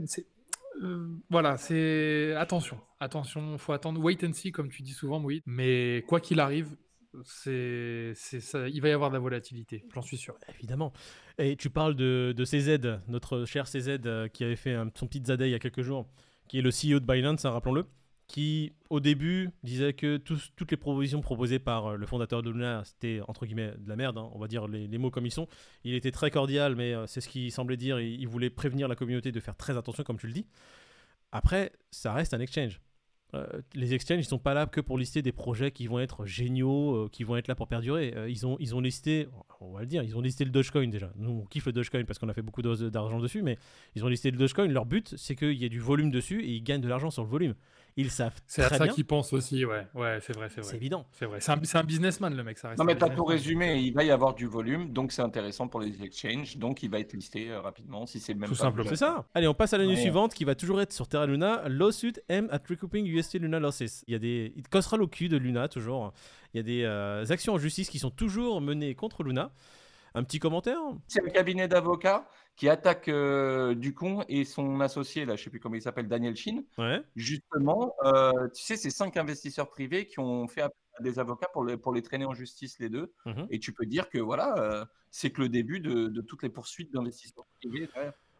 Euh, 0.82 1.08
voilà, 1.30 1.56
c'est 1.56 2.34
attention, 2.34 2.78
attention, 3.00 3.56
faut 3.58 3.72
attendre, 3.72 4.00
wait 4.00 4.22
and 4.24 4.32
see 4.32 4.52
comme 4.52 4.68
tu 4.68 4.82
dis 4.82 4.92
souvent, 4.92 5.22
oui. 5.22 5.42
Mais 5.46 6.04
quoi 6.06 6.20
qu'il 6.20 6.40
arrive, 6.40 6.76
c'est, 7.24 8.14
ça, 8.14 8.68
il 8.68 8.80
va 8.80 8.88
y 8.88 8.92
avoir 8.92 9.10
de 9.10 9.14
la 9.14 9.20
volatilité, 9.20 9.84
j'en 9.94 10.02
suis 10.02 10.16
sûr. 10.16 10.34
Évidemment. 10.58 10.92
Et 11.38 11.56
tu 11.56 11.70
parles 11.70 11.94
de, 11.94 12.34
CZ, 12.44 13.00
notre 13.08 13.44
cher 13.44 13.66
CZ 13.66 13.98
euh, 14.06 14.28
qui 14.28 14.44
avait 14.44 14.56
fait 14.56 14.74
un, 14.74 14.90
son 14.94 15.06
petit 15.06 15.22
zadé 15.24 15.46
il 15.46 15.52
y 15.52 15.54
a 15.54 15.58
quelques 15.58 15.82
jours, 15.82 16.06
qui 16.48 16.58
est 16.58 16.62
le 16.62 16.70
CEO 16.70 17.00
de 17.00 17.06
Binance, 17.06 17.44
hein, 17.44 17.50
rappelons-le 17.50 17.86
qui 18.26 18.72
au 18.90 19.00
début 19.00 19.50
disait 19.62 19.92
que 19.92 20.16
toutes 20.16 20.70
les 20.70 20.76
propositions 20.76 21.20
proposées 21.20 21.58
par 21.58 21.86
euh, 21.86 21.96
le 21.96 22.06
fondateur 22.06 22.42
de 22.42 22.50
Luna 22.50 22.82
c'était 22.84 23.20
entre 23.28 23.46
guillemets 23.46 23.72
de 23.78 23.88
la 23.88 23.96
merde, 23.96 24.18
hein, 24.18 24.28
on 24.32 24.38
va 24.38 24.48
dire 24.48 24.66
les, 24.66 24.98
mots 24.98 25.10
comme 25.10 25.26
ils 25.26 25.32
sont. 25.32 25.48
Il 25.84 25.94
était 25.94 26.10
très 26.10 26.30
cordial, 26.30 26.74
mais 26.74 26.92
euh, 26.94 27.06
c'est 27.06 27.20
ce 27.20 27.28
qu'il 27.28 27.50
semblait 27.52 27.76
dire. 27.76 28.00
Il, 28.00 28.26
voulait 28.26 28.50
prévenir 28.50 28.88
la 28.88 28.96
communauté 28.96 29.32
de 29.32 29.40
faire 29.40 29.56
très 29.56 29.76
attention, 29.76 30.02
comme 30.02 30.18
tu 30.18 30.26
le 30.26 30.32
dis. 30.32 30.46
Après, 31.32 31.72
ça 31.90 32.12
reste 32.12 32.34
un 32.34 32.40
exchange. 32.40 32.80
Euh, 33.36 33.60
les 33.74 33.94
exchanges, 33.94 34.20
ils 34.20 34.24
sont 34.24 34.38
pas 34.38 34.54
là 34.54 34.66
que 34.66 34.80
pour 34.80 34.98
lister 34.98 35.22
des 35.22 35.32
projets 35.32 35.70
qui 35.70 35.86
vont 35.86 35.98
être 35.98 36.26
géniaux, 36.26 37.08
qui 37.12 37.24
vont 37.24 37.36
être 37.36 37.48
là 37.48 37.54
pour 37.54 37.68
perdurer. 37.68 38.14
ils, 38.28 38.46
ont, 38.46 38.56
ils 38.60 38.74
ont 38.74 38.80
listé, 38.80 39.28
on 39.60 39.72
va 39.72 39.80
le 39.80 39.86
dire, 39.86 40.02
ils 40.02 40.16
ont 40.16 40.20
listé 40.20 40.44
le 40.44 40.50
Dogecoin 40.50 40.88
déjà. 40.88 41.10
Nous, 41.16 41.30
on 41.30 41.46
kiffe 41.46 41.66
le 41.66 41.72
Dogecoin 41.72 42.04
parce 42.04 42.18
qu'on 42.18 42.28
a 42.28 42.34
fait 42.34 42.42
beaucoup 42.42 42.62
d'argent 42.62 43.20
dessus, 43.20 43.42
mais 43.42 43.58
ils 43.94 44.04
ont 44.04 44.08
listé 44.08 44.30
le 44.30 44.36
Dogecoin. 44.36 44.66
Leur 44.66 44.86
but, 44.86 45.14
c'est 45.16 45.36
qu'il 45.36 45.54
y 45.54 45.64
ait 45.64 45.68
du 45.68 45.80
volume 45.80 46.10
dessus 46.10 46.42
et 46.42 46.50
ils 46.50 46.62
gagnent 46.62 46.80
de 46.80 46.88
l'argent 46.88 47.10
sur 47.10 47.22
le 47.22 47.28
volume. 47.28 47.54
Ils 47.98 48.10
savent 48.10 48.34
C'est 48.46 48.62
à 48.62 48.68
ça 48.68 48.88
qu'ils 48.88 49.06
pensent 49.06 49.32
aussi, 49.32 49.64
ouais. 49.64 49.86
Ouais, 49.94 50.18
c'est 50.20 50.36
vrai, 50.36 50.48
c'est 50.50 50.60
vrai. 50.60 50.70
C'est 50.70 50.76
évident. 50.76 51.06
C'est 51.12 51.24
vrai. 51.24 51.40
C'est 51.40 51.52
un, 51.52 51.80
un, 51.80 51.84
businessman, 51.84 52.36
le 52.36 52.44
mec, 52.44 52.58
ça 52.58 52.68
reste 52.68 52.78
Non, 52.78 52.84
mais 52.84 52.96
t'as 52.96 53.08
tout 53.08 53.24
résumé. 53.24 53.76
Il 53.78 53.94
va 53.94 54.04
y 54.04 54.10
avoir 54.10 54.34
du 54.34 54.46
volume, 54.46 54.92
donc 54.92 55.12
c'est 55.12 55.22
intéressant 55.22 55.66
pour 55.66 55.80
les 55.80 56.02
exchanges. 56.02 56.58
Donc 56.58 56.82
il 56.82 56.90
va 56.90 56.98
être 56.98 57.14
listé 57.14 57.50
euh, 57.50 57.60
rapidement 57.60 58.04
si 58.04 58.20
c'est 58.20 58.34
le 58.34 58.38
même 58.38 58.50
Tout 58.50 58.54
simplement. 58.54 58.88
C'est 58.90 58.96
ça. 58.96 59.24
Allez, 59.34 59.48
on 59.48 59.54
passe 59.54 59.72
à 59.72 59.78
la 59.78 59.86
news 59.86 59.96
suivante 59.96 60.34
qui 60.34 60.44
va 60.44 60.54
toujours 60.54 60.80
être 60.82 60.92
sur 60.92 61.08
Terra 61.08 61.26
Luna. 61.26 61.62
Lawsuit 61.68 62.14
M 62.28 62.48
at 62.50 62.60
recouping 62.68 63.06
UST 63.06 63.38
Luna 63.38 63.58
losses. 63.58 64.04
Il 64.06 64.12
y 64.12 64.14
a 64.14 64.18
des. 64.18 64.52
Il 64.56 64.68
cassera 64.68 64.98
le 64.98 65.06
cul 65.06 65.30
de 65.30 65.38
Luna, 65.38 65.68
toujours. 65.68 66.12
Il 66.52 66.58
y 66.58 66.60
a 66.60 66.62
des 66.62 66.82
euh, 66.84 67.24
actions 67.30 67.54
en 67.54 67.58
justice 67.58 67.88
qui 67.88 67.98
sont 67.98 68.10
toujours 68.10 68.60
menées 68.60 68.94
contre 68.94 69.22
Luna. 69.22 69.52
Un 70.14 70.22
petit 70.22 70.38
commentaire? 70.38 70.78
C'est 71.08 71.22
un 71.22 71.28
cabinet 71.28 71.68
d'avocats? 71.68 72.26
Qui 72.56 72.70
attaque 72.70 73.08
euh, 73.08 73.74
Ducon 73.74 74.24
et 74.28 74.44
son 74.44 74.80
associé, 74.80 75.26
là, 75.26 75.36
je 75.36 75.44
sais 75.44 75.50
plus 75.50 75.60
comment 75.60 75.74
il 75.74 75.82
s'appelle, 75.82 76.08
Daniel 76.08 76.34
Chin. 76.34 76.62
Ouais. 76.78 77.02
Justement, 77.14 77.94
euh, 78.04 78.48
tu 78.54 78.62
sais, 78.62 78.76
c'est 78.76 78.90
cinq 78.90 79.18
investisseurs 79.18 79.68
privés 79.68 80.06
qui 80.06 80.18
ont 80.20 80.48
fait 80.48 80.62
appel 80.62 80.78
à 80.98 81.02
des 81.02 81.18
avocats 81.18 81.48
pour 81.52 81.64
les, 81.64 81.76
pour 81.76 81.92
les 81.92 82.00
traîner 82.00 82.24
en 82.24 82.32
justice, 82.32 82.78
les 82.80 82.88
deux. 82.88 83.12
Mhm. 83.26 83.46
Et 83.50 83.58
tu 83.58 83.72
peux 83.72 83.84
dire 83.84 84.08
que 84.08 84.18
voilà, 84.18 84.54
euh, 84.56 84.84
c'est 85.10 85.30
que 85.30 85.42
le 85.42 85.50
début 85.50 85.80
de, 85.80 86.06
de 86.08 86.20
toutes 86.22 86.42
les 86.42 86.48
poursuites 86.48 86.92
d'investisseurs 86.92 87.44
privés. 87.60 87.88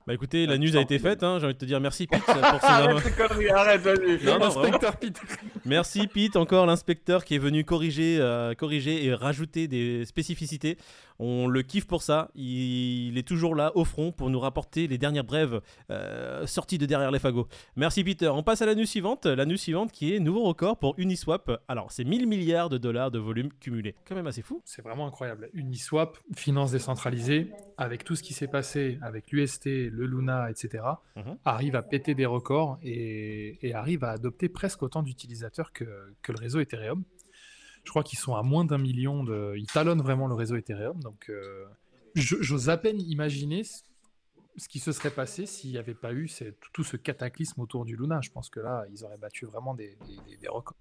Bah 0.07 0.15
écoutez, 0.15 0.47
la 0.47 0.57
news 0.57 0.77
a 0.77 0.81
été 0.81 1.01
faite, 1.01 1.25
hein. 1.25 1.41
j'ai 1.41 1.47
envie 1.47 1.55
de 1.55 1.59
te 1.59 1.65
dire 1.65 1.81
merci 1.81 2.07
Pete 2.07 2.23
pour 2.23 2.35
ces 2.61 2.67
arrête 2.69 3.17
conneries, 3.17 3.49
arrête. 3.49 3.85
Inspecteur 3.85 4.97
Pete. 4.99 5.21
Merci 5.65 6.07
Pete, 6.07 6.37
encore 6.37 6.65
l'inspecteur 6.65 7.25
qui 7.25 7.35
est 7.35 7.39
venu 7.39 7.65
corriger, 7.65 8.19
euh, 8.21 8.55
corriger 8.55 9.05
et 9.05 9.13
rajouter 9.13 9.67
des 9.67 10.05
spécificités. 10.05 10.79
On 11.19 11.49
le 11.49 11.63
kiffe 11.63 11.87
pour 11.87 12.03
ça. 12.03 12.31
Il, 12.35 13.17
est 13.19 13.27
toujours 13.27 13.55
là 13.55 13.73
au 13.75 13.85
front 13.85 14.13
pour 14.13 14.31
nous 14.31 14.41
rapporter 14.41 14.87
les 14.87 14.99
dernières 14.99 15.25
brèves 15.25 15.61
euh, 15.91 16.47
sorties 16.47 16.79
de 16.79 16.87
derrière 16.87 17.11
les 17.11 17.19
fagots. 17.19 17.49
Merci 17.77 18.05
Peter. 18.05 18.29
On 18.29 18.43
passe 18.43 18.63
à 18.63 18.67
la 18.67 18.75
news 18.75 18.87
suivante. 18.87 19.27
La 19.27 19.47
news 19.47 19.57
suivante 19.57 19.93
qui 19.93 20.15
est 20.15 20.21
nouveau 20.21 20.43
record 20.43 20.79
pour 20.79 20.95
Uniswap. 20.99 21.63
Alors 21.69 21.93
c'est 21.93 22.05
1000 22.05 22.27
milliards 22.27 22.69
de 22.69 22.79
dollars 22.79 23.11
de 23.11 23.19
volume 23.19 23.51
cumulé. 23.61 23.95
Quand 24.07 24.15
même 24.15 24.27
assez 24.27 24.43
fou. 24.43 24.61
C'est 24.65 24.83
vraiment 24.83 25.07
incroyable. 25.07 25.51
Uniswap, 25.55 26.19
finance 26.35 26.73
décentralisée, 26.73 27.51
avec 27.79 28.05
tout 28.05 28.17
ce 28.17 28.23
qui 28.23 28.35
s'est 28.35 28.49
passé 28.49 28.99
avec 29.03 29.31
l'UST, 29.31 29.67
le 29.67 30.07
Luna, 30.07 30.51
etc., 30.51 30.85
mhm. 31.17 31.37
arrive 31.45 31.77
à 31.77 31.83
péter 31.83 32.15
des 32.15 32.27
records 32.27 32.79
et, 32.83 33.59
arrive 33.75 34.05
à 34.05 34.11
adopter 34.11 34.49
presque 34.49 34.83
autant 34.83 35.03
d'utilisateurs 35.03 35.73
que, 35.73 35.85
le 35.85 36.39
réseau 36.39 36.61
Ethereum. 36.61 37.05
Je 37.87 37.91
crois 37.91 38.03
qu'ils 38.03 38.19
sont 38.19 38.35
à 38.35 38.43
moins 38.43 38.65
d'un 38.65 38.79
million 38.79 39.25
de. 39.25 39.55
Ils 39.57 39.67
talonnent 39.67 40.03
vraiment 40.03 40.27
le 40.27 40.35
réseau 40.35 40.57
Ethereum. 40.57 41.01
Donc, 41.01 41.31
euh, 41.31 41.65
j'ose 42.15 42.69
à 42.69 42.77
peine 42.77 43.01
imaginer 43.01 43.63
ce 43.65 44.69
qui 44.69 44.81
se 44.81 44.93
serait 44.93 45.11
passé 45.11 45.47
s'il 45.47 45.71
n'y 45.71 45.79
avait 45.79 45.95
pas 45.95 46.13
eu 46.13 46.29
tout 46.73 46.85
ce 46.85 46.97
cataclysme 46.97 47.61
autour 47.61 47.85
du 47.85 47.97
Luna. 47.97 48.21
Je 48.23 48.31
pense 48.31 48.51
que 48.51 48.61
là, 48.61 48.85
ils 48.91 49.05
auraient 49.05 49.19
battu 49.19 49.47
vraiment 49.47 49.75
des 49.75 49.97
records. 50.49 50.77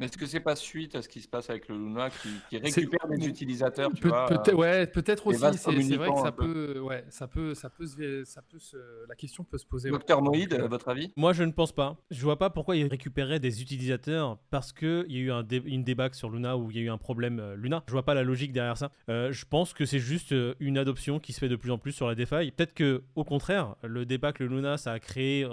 Mais 0.00 0.06
est-ce 0.06 0.16
que 0.16 0.24
c'est 0.24 0.40
pas 0.40 0.56
suite 0.56 0.94
à 0.96 1.02
ce 1.02 1.08
qui 1.08 1.20
se 1.20 1.28
passe 1.28 1.50
avec 1.50 1.68
le 1.68 1.76
Luna 1.76 2.08
qui, 2.08 2.56
récupère 2.56 3.06
des 3.06 3.28
utilisateurs 3.28 3.90
tu 3.94 4.00
peut, 4.00 4.12
peut 4.42 4.54
ouais, 4.54 4.86
peut-être 4.86 5.26
aussi. 5.26 5.38
C'est 5.58 5.96
vrai 5.96 6.10
que 6.10 6.20
ça 6.20 6.32
peut, 6.32 6.80
ouais, 6.80 7.04
ça 7.10 7.28
peut, 7.28 7.54
ça 7.54 7.68
peut, 7.68 7.86
ça 8.24 8.40
peut 8.40 8.58
se, 8.58 8.76
la 9.06 9.14
question 9.14 9.44
peut 9.44 9.58
se 9.58 9.66
poser. 9.66 9.90
Docteur 9.90 10.22
Moïd, 10.22 10.54
à 10.54 10.66
votre 10.66 10.88
avis? 10.88 11.12
Moi, 11.16 11.34
je 11.34 11.44
ne 11.44 11.52
pense 11.52 11.72
pas. 11.72 11.98
Je 12.10 12.22
vois 12.22 12.38
pas 12.38 12.48
pourquoi 12.48 12.76
il 12.76 12.86
récupérait 12.86 13.40
des 13.40 13.60
utilisateurs 13.60 14.38
parce 14.50 14.72
que 14.72 15.04
il 15.08 15.16
y 15.16 15.18
a 15.18 15.20
eu 15.20 15.30
un 15.30 15.44
une 15.50 15.84
débâcle 15.84 16.16
sur 16.16 16.30
Luna 16.30 16.56
où 16.56 16.70
il 16.70 16.78
y 16.78 16.80
a 16.80 16.82
eu 16.82 16.90
un 16.90 16.98
problème 16.98 17.40
euh, 17.40 17.56
Luna. 17.56 17.82
Je 17.86 17.92
vois 17.92 18.04
pas 18.04 18.14
la 18.14 18.22
logique 18.22 18.52
derrière 18.52 18.78
ça. 18.78 18.90
Euh, 19.10 19.32
je 19.32 19.44
pense 19.44 19.74
que 19.74 19.84
c'est 19.84 19.98
juste 19.98 20.32
euh, 20.32 20.54
une 20.60 20.78
adoption 20.78 21.18
qui 21.18 21.34
se 21.34 21.40
fait 21.40 21.48
de 21.48 21.56
plus 21.56 21.70
en 21.70 21.78
plus 21.78 21.92
sur 21.92 22.08
la 22.08 22.14
DeFi. 22.14 22.52
Peut-être 22.52 22.72
que 22.72 23.02
au 23.16 23.24
contraire, 23.24 23.76
le 23.82 24.06
débâcle 24.06 24.46
Luna, 24.46 24.78
ça 24.78 24.92
a 24.92 24.98
créé, 24.98 25.46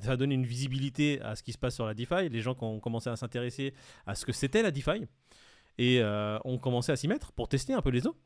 ça 0.00 0.12
a 0.12 0.16
donné 0.16 0.34
une 0.34 0.46
visibilité 0.46 1.20
à 1.20 1.36
ce 1.36 1.42
qui 1.42 1.52
se 1.52 1.58
passe 1.58 1.74
sur 1.74 1.86
la 1.86 1.94
DeFi. 1.94 2.30
Les 2.30 2.40
gens 2.40 2.54
qui 2.54 2.64
ont 2.64 2.80
commencé 2.80 3.10
à 3.10 3.16
s'intéresser 3.16 3.49
à 4.06 4.14
ce 4.14 4.24
que 4.24 4.32
c'était 4.32 4.62
la 4.62 4.70
DeFi 4.70 5.06
et 5.78 6.00
euh, 6.02 6.38
ont 6.44 6.58
commencé 6.58 6.92
à 6.92 6.96
s'y 6.96 7.08
mettre 7.08 7.32
pour 7.32 7.48
tester 7.48 7.72
un 7.72 7.82
peu 7.82 7.90
les 7.90 8.06
eaux. 8.06 8.16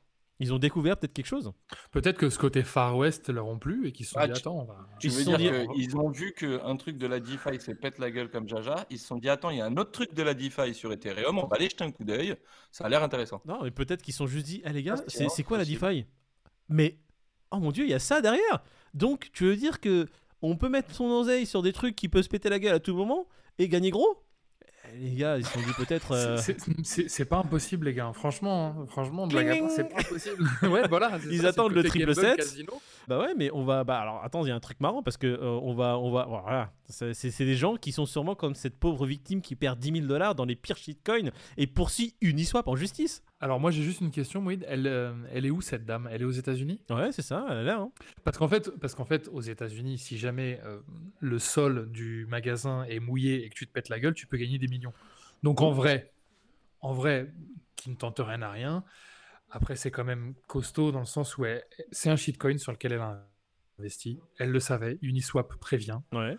Ils 0.40 0.52
ont 0.52 0.58
découvert 0.58 0.96
peut-être 0.96 1.12
quelque 1.12 1.26
chose. 1.26 1.52
Peut-être 1.92 2.18
que 2.18 2.28
ce 2.28 2.38
côté 2.38 2.64
Far 2.64 2.96
West 2.96 3.28
leur 3.28 3.46
ont 3.46 3.58
plu 3.58 3.86
et 3.86 3.92
qu'ils 3.92 4.04
se 4.04 4.12
sont 4.12 4.18
ah, 4.18 4.26
dit 4.26 4.32
attends, 4.32 4.58
on 4.58 4.64
va. 4.64 4.88
Tu 4.98 5.06
ils 5.06 5.12
veux 5.12 5.24
dire 5.24 5.68
qu'ils 5.72 5.96
ont 5.96 6.10
vu 6.10 6.32
qu'un 6.32 6.76
truc 6.76 6.98
de 6.98 7.06
la 7.06 7.20
DeFi 7.20 7.60
se 7.60 7.70
pète 7.70 8.00
la 8.00 8.10
gueule 8.10 8.28
comme 8.28 8.48
Jaja. 8.48 8.84
Ils 8.90 8.98
se 8.98 9.06
sont 9.06 9.16
dit 9.16 9.28
attends, 9.28 9.50
il 9.50 9.58
y 9.58 9.60
a 9.60 9.66
un 9.66 9.76
autre 9.76 9.92
truc 9.92 10.12
de 10.12 10.22
la 10.24 10.34
DeFi 10.34 10.74
sur 10.74 10.92
Ethereum, 10.92 11.38
on 11.38 11.46
va 11.46 11.56
aller 11.56 11.68
jeter 11.68 11.84
un 11.84 11.92
coup 11.92 12.02
d'œil. 12.02 12.34
Ça 12.72 12.84
a 12.84 12.88
l'air 12.88 13.04
intéressant. 13.04 13.40
Non, 13.44 13.62
mais 13.62 13.70
peut-être 13.70 14.02
qu'ils 14.02 14.14
sont 14.14 14.26
juste 14.26 14.46
dit 14.46 14.60
ah 14.64 14.72
les 14.72 14.82
gars, 14.82 14.96
c'est 15.06 15.44
quoi 15.44 15.56
la 15.56 15.64
DeFi? 15.64 16.04
Mais 16.68 16.98
oh 17.52 17.58
mon 17.58 17.70
dieu, 17.70 17.84
il 17.84 17.90
y 17.90 17.94
a 17.94 18.00
ça 18.00 18.20
derrière. 18.20 18.64
Donc 18.92 19.30
tu 19.32 19.44
veux 19.44 19.56
dire 19.56 19.80
que 19.80 20.08
on 20.42 20.56
peut 20.56 20.68
mettre 20.68 20.92
son 20.92 21.04
oseille 21.04 21.46
sur 21.46 21.62
des 21.62 21.72
trucs 21.72 21.94
qui 21.94 22.08
peuvent 22.08 22.24
se 22.24 22.28
péter 22.28 22.48
la 22.48 22.58
gueule 22.58 22.74
à 22.74 22.80
tout 22.80 22.94
moment 22.94 23.28
et 23.58 23.68
gagner 23.68 23.90
gros? 23.90 24.20
Les 25.00 25.14
gars, 25.14 25.38
ils 25.38 25.44
se 25.44 25.52
sont 25.52 25.60
dit 25.60 25.72
peut-être. 25.76 26.12
Euh, 26.12 26.38
c'est 26.82 27.24
pas 27.24 27.38
impossible, 27.38 27.86
les 27.86 27.94
gars. 27.94 28.12
Franchement, 28.12 28.74
hein. 28.78 28.86
franchement, 28.86 29.28
c'est 29.30 29.88
pas 29.88 30.00
impossible. 30.00 30.44
ouais, 30.62 30.88
voilà. 30.88 31.18
Ils 31.30 31.46
attendent 31.46 31.72
le 31.72 31.84
triple 31.84 32.14
7. 32.14 32.64
Bah 33.08 33.18
ouais, 33.18 33.34
mais 33.36 33.50
on 33.52 33.64
va. 33.64 33.84
Bah 33.84 34.00
alors, 34.00 34.22
attends, 34.24 34.44
il 34.44 34.48
y 34.48 34.52
a 34.52 34.54
un 34.54 34.60
truc 34.60 34.80
marrant 34.80 35.02
parce 35.02 35.16
que 35.16 35.26
euh, 35.26 35.58
on 35.62 35.74
va, 35.74 35.98
on 35.98 36.10
va. 36.10 36.26
Voilà, 36.26 36.72
c'est 36.88 37.44
des 37.44 37.56
gens 37.56 37.76
qui 37.76 37.92
sont 37.92 38.06
sûrement 38.06 38.34
comme 38.34 38.54
cette 38.54 38.78
pauvre 38.78 39.06
victime 39.06 39.42
qui 39.42 39.56
perd 39.56 39.78
10 39.78 39.92
000 39.92 40.06
dollars 40.06 40.34
dans 40.34 40.44
les 40.44 40.56
pires 40.56 40.76
shitcoins 40.76 41.30
et 41.56 41.66
poursuit 41.66 42.14
Uniswap 42.20 42.68
en 42.68 42.76
justice. 42.76 43.22
Alors 43.44 43.60
moi 43.60 43.70
j'ai 43.70 43.82
juste 43.82 44.00
une 44.00 44.10
question, 44.10 44.40
Moïd. 44.40 44.64
Elle, 44.66 44.86
euh, 44.86 45.12
elle 45.30 45.44
est 45.44 45.50
où 45.50 45.60
cette 45.60 45.84
dame? 45.84 46.08
Elle 46.10 46.22
est 46.22 46.24
aux 46.24 46.30
États-Unis? 46.30 46.80
Ouais, 46.88 47.12
c'est 47.12 47.20
ça. 47.20 47.44
Elle 47.50 47.58
est 47.58 47.64
là. 47.64 47.78
Hein. 47.78 47.92
Parce 48.24 48.38
qu'en 48.38 48.48
fait, 48.48 48.70
parce 48.80 48.94
qu'en 48.94 49.04
fait, 49.04 49.28
aux 49.28 49.42
États-Unis, 49.42 49.98
si 49.98 50.16
jamais 50.16 50.62
le 51.20 51.38
sol 51.38 51.92
du 51.92 52.24
magasin 52.24 52.84
est 52.84 53.00
mouillé 53.00 53.44
et 53.44 53.50
que 53.50 53.54
tu 53.54 53.66
te 53.66 53.70
pètes 53.70 53.90
la 53.90 54.00
gueule, 54.00 54.14
tu 54.14 54.26
peux 54.26 54.38
gagner 54.38 54.56
des 54.56 54.66
millions. 54.66 54.94
Donc 55.42 55.60
en 55.60 55.72
vrai, 55.72 56.14
en 56.80 56.94
vrai, 56.94 57.34
qui 57.76 57.90
ne 57.90 57.96
tente 57.96 58.18
rien 58.18 58.40
à 58.40 58.50
rien. 58.50 58.82
Après, 59.50 59.76
c'est 59.76 59.90
quand 59.90 60.04
même 60.04 60.32
costaud 60.46 60.90
dans 60.90 61.00
le 61.00 61.04
sens 61.04 61.36
où 61.36 61.44
c'est 61.92 62.08
un 62.08 62.16
shitcoin 62.16 62.56
sur 62.56 62.72
lequel 62.72 62.92
elle 62.92 63.00
a 63.00 63.28
investi. 63.78 64.20
Elle 64.38 64.52
le 64.52 64.60
savait. 64.60 64.98
Uniswap 65.02 65.54
prévient. 65.56 66.00
Ouais. 66.12 66.34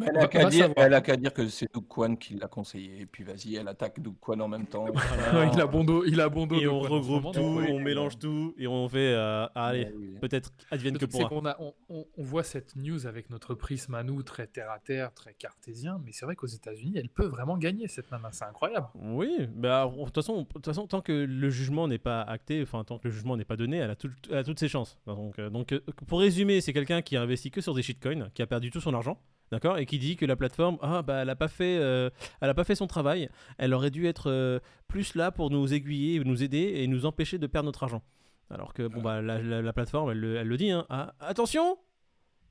Elle 0.00 0.18
a 0.18 0.26
qu'à 0.26 0.48
dire, 0.48 1.18
dire, 1.18 1.32
que 1.32 1.48
c'est 1.48 1.72
Doug 1.72 1.86
Kwan 1.86 2.18
qui 2.18 2.34
l'a 2.34 2.48
conseillé. 2.48 3.00
Et 3.00 3.06
puis 3.06 3.22
vas-y, 3.22 3.56
elle 3.56 3.68
attaque 3.68 4.00
Doug 4.00 4.14
Kwan 4.20 4.40
en 4.40 4.48
même 4.48 4.66
temps. 4.66 4.86
il 5.52 5.60
a 5.60 5.66
bon 5.66 5.84
dos, 5.84 6.04
il 6.04 6.20
a 6.20 6.28
bon 6.28 6.46
dos. 6.46 6.60
Et 6.60 6.66
on 6.66 6.80
regroupe 6.80 7.32
tout, 7.32 7.40
on 7.40 7.78
mélange 7.78 8.18
tout 8.18 8.54
et 8.58 8.66
on 8.66 8.88
fait. 8.88 9.14
Euh, 9.14 9.46
allez, 9.54 9.92
peut-être 10.20 10.52
advienne 10.70 10.98
que 10.98 11.06
pourra. 11.06 11.28
On, 11.30 11.46
a, 11.46 11.56
on, 11.60 11.74
on, 12.16 12.22
voit 12.22 12.42
cette 12.42 12.74
news 12.76 13.06
avec 13.06 13.30
notre 13.30 13.54
prisme 13.54 13.94
à 13.94 14.02
nous, 14.02 14.22
très 14.22 14.46
terre 14.46 14.70
à 14.70 14.78
terre, 14.80 15.12
très 15.14 15.34
cartésien. 15.34 16.00
Mais 16.04 16.12
c'est 16.12 16.24
vrai 16.26 16.34
qu'aux 16.34 16.46
États-Unis, 16.46 16.94
elle 16.96 17.08
peut 17.08 17.26
vraiment 17.26 17.56
gagner 17.56 17.86
cette 17.86 18.10
nana. 18.10 18.30
C'est 18.32 18.44
incroyable. 18.44 18.88
Oui, 18.96 19.48
bah, 19.54 19.90
de 19.90 20.04
toute 20.04 20.14
façon, 20.14 20.46
façon, 20.64 20.86
tant 20.86 21.00
que 21.02 21.12
le 21.12 21.50
jugement 21.50 21.86
n'est 21.86 21.98
pas 21.98 22.22
acté, 22.22 22.62
enfin 22.62 22.82
tant 22.84 22.98
que 22.98 23.08
le 23.08 23.14
jugement 23.14 23.36
n'est 23.36 23.44
pas 23.44 23.56
donné, 23.56 23.76
elle 23.78 23.90
a, 23.90 23.96
elle 24.30 24.38
a 24.38 24.44
toutes 24.44 24.58
ses 24.58 24.68
chances. 24.68 24.98
Donc, 25.06 25.38
euh, 25.38 25.50
donc 25.50 25.72
euh, 25.72 25.80
pour 26.06 26.20
résumer, 26.20 26.60
c'est 26.60 26.72
quelqu'un 26.72 27.02
qui 27.02 27.16
a 27.16 27.22
investi 27.22 27.50
que 27.50 27.60
sur 27.60 27.74
des 27.74 27.82
shitcoins, 27.82 28.30
qui 28.34 28.42
a 28.42 28.46
perdu 28.46 28.70
tout 28.70 28.80
son 28.80 28.94
argent 28.94 29.18
d'accord? 29.50 29.78
Et 29.78 29.86
qui 29.86 29.98
dit 29.98 30.16
que 30.16 30.26
la 30.26 30.36
plateforme, 30.36 30.78
ah, 30.82 31.02
bah, 31.02 31.20
elle 31.20 31.26
n'a 31.26 31.36
pas, 31.36 31.48
fait, 31.48 31.78
euh, 31.78 32.10
elle 32.40 32.50
a 32.50 32.54
pas 32.54 32.64
fait 32.64 32.74
son 32.74 32.86
travail, 32.86 33.28
elle 33.58 33.74
aurait 33.74 33.90
dû 33.90 34.06
être 34.06 34.30
euh, 34.30 34.60
plus 34.88 35.14
là 35.14 35.30
pour 35.30 35.50
nous 35.50 35.72
aiguiller, 35.72 36.20
nous 36.24 36.42
aider 36.42 36.74
et 36.76 36.86
nous 36.86 37.06
empêcher 37.06 37.38
de 37.38 37.46
perdre 37.46 37.66
notre 37.66 37.82
argent. 37.82 38.02
Alors 38.50 38.74
que 38.74 38.86
bon, 38.86 39.00
bah, 39.00 39.22
la, 39.22 39.72
plateforme, 39.72 40.10
elle, 40.10 40.24
elle, 40.24 40.48
le 40.48 40.56
dit, 40.56 40.70
hein, 40.70 40.86
ah, 40.90 41.14
attention, 41.20 41.78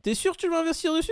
t'es 0.01 0.15
sûr 0.15 0.33
que 0.33 0.37
tu 0.37 0.49
veux 0.49 0.57
investir 0.57 0.93
dessus? 0.93 1.11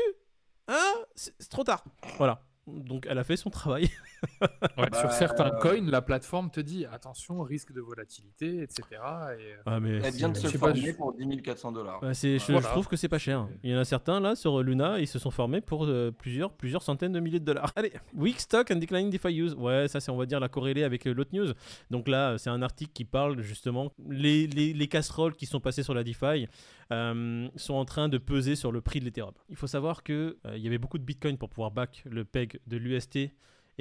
Hein? 0.68 0.94
C'est 1.16 1.50
trop 1.50 1.64
tard. 1.64 1.84
Voilà. 2.18 2.42
Donc 2.68 3.08
elle 3.10 3.18
a 3.18 3.24
fait 3.24 3.38
son 3.38 3.50
travail. 3.50 3.90
sur 4.22 4.50
bah, 4.78 5.10
certains 5.12 5.54
euh, 5.54 5.60
coins, 5.60 5.90
la 5.90 6.02
plateforme 6.02 6.50
te 6.50 6.60
dit 6.60 6.86
attention, 6.86 7.42
risque 7.42 7.72
de 7.74 7.82
volatilité, 7.82 8.62
etc. 8.62 8.84
Et... 8.92 8.96
Euh, 8.96 9.56
ah, 9.66 9.80
mais 9.80 9.98
elle 10.04 10.14
vient 10.14 10.30
de 10.30 10.38
se 10.38 10.48
former 10.48 10.94
pour 10.94 11.14
10 11.14 11.42
400 11.42 11.72
dollars. 11.72 12.00
Bah, 12.02 12.14
je, 12.14 12.70
trouve 12.70 12.88
que 12.88 12.96
c'est 12.96 13.10
pas 13.10 13.18
cher. 13.18 13.48
Il 13.64 13.72
y 13.72 13.76
en 13.76 13.80
a 13.80 13.86
certains 13.86 14.20
là 14.20 14.36
sur 14.36 14.62
Luna, 14.62 15.00
ils 15.00 15.08
se 15.08 15.20
sont 15.20 15.32
formés 15.32 15.62
pour 15.62 15.86
euh, 15.86 16.12
plusieurs, 16.12 16.52
plusieurs 16.52 16.84
centaines 16.84 17.14
de 17.14 17.20
milliers 17.20 17.40
de 17.40 17.46
dollars. 17.46 17.72
Allez, 17.76 17.94
weak 18.16 18.40
stock 18.40 18.70
and 18.72 18.76
declining 18.76 19.10
DeFi 19.10 19.34
use. 19.34 19.54
Ouais, 19.56 19.88
ça 19.88 20.00
c'est 20.00 20.12
on 20.12 20.18
va 20.18 20.26
dire 20.26 20.40
la 20.40 20.50
corrélée 20.50 20.84
avec 20.84 21.06
l'autre 21.06 21.32
news. 21.34 21.54
Donc 21.90 22.08
là, 22.08 22.38
c'est 22.38 22.50
un 22.50 22.62
article 22.62 22.92
qui 22.94 23.06
parle 23.06 23.42
justement 23.42 23.92
les, 24.10 24.48
les, 24.48 24.74
les 24.74 24.88
casseroles 24.88 25.36
qui 25.36 25.46
sont 25.46 25.60
passées 25.60 25.84
sur 25.84 25.94
la 25.94 26.04
DeFi. 26.04 26.48
Euh, 26.92 27.48
sont 27.56 27.76
en 27.76 27.86
train 27.86 28.10
de 28.10 28.18
peser 28.18 28.58
sur 28.58 28.72
le 28.74 28.82
prix 28.82 29.00
de 29.00 29.06
l'Ethereum. 29.06 29.34
Il 29.50 29.56
faut 29.56 29.68
savoir 29.68 30.04
qu'il 30.04 30.16
euh, 30.16 30.58
il 30.58 30.62
y 30.62 30.68
avait 30.68 30.78
beaucoup 30.78 30.98
de 30.98 31.04
Bitcoin 31.04 31.38
pour 31.38 31.48
pouvoir 31.48 31.72
back 31.72 32.04
le 32.06 32.26
peg 32.26 32.60
de 32.68 32.76
l'UST 32.76 33.32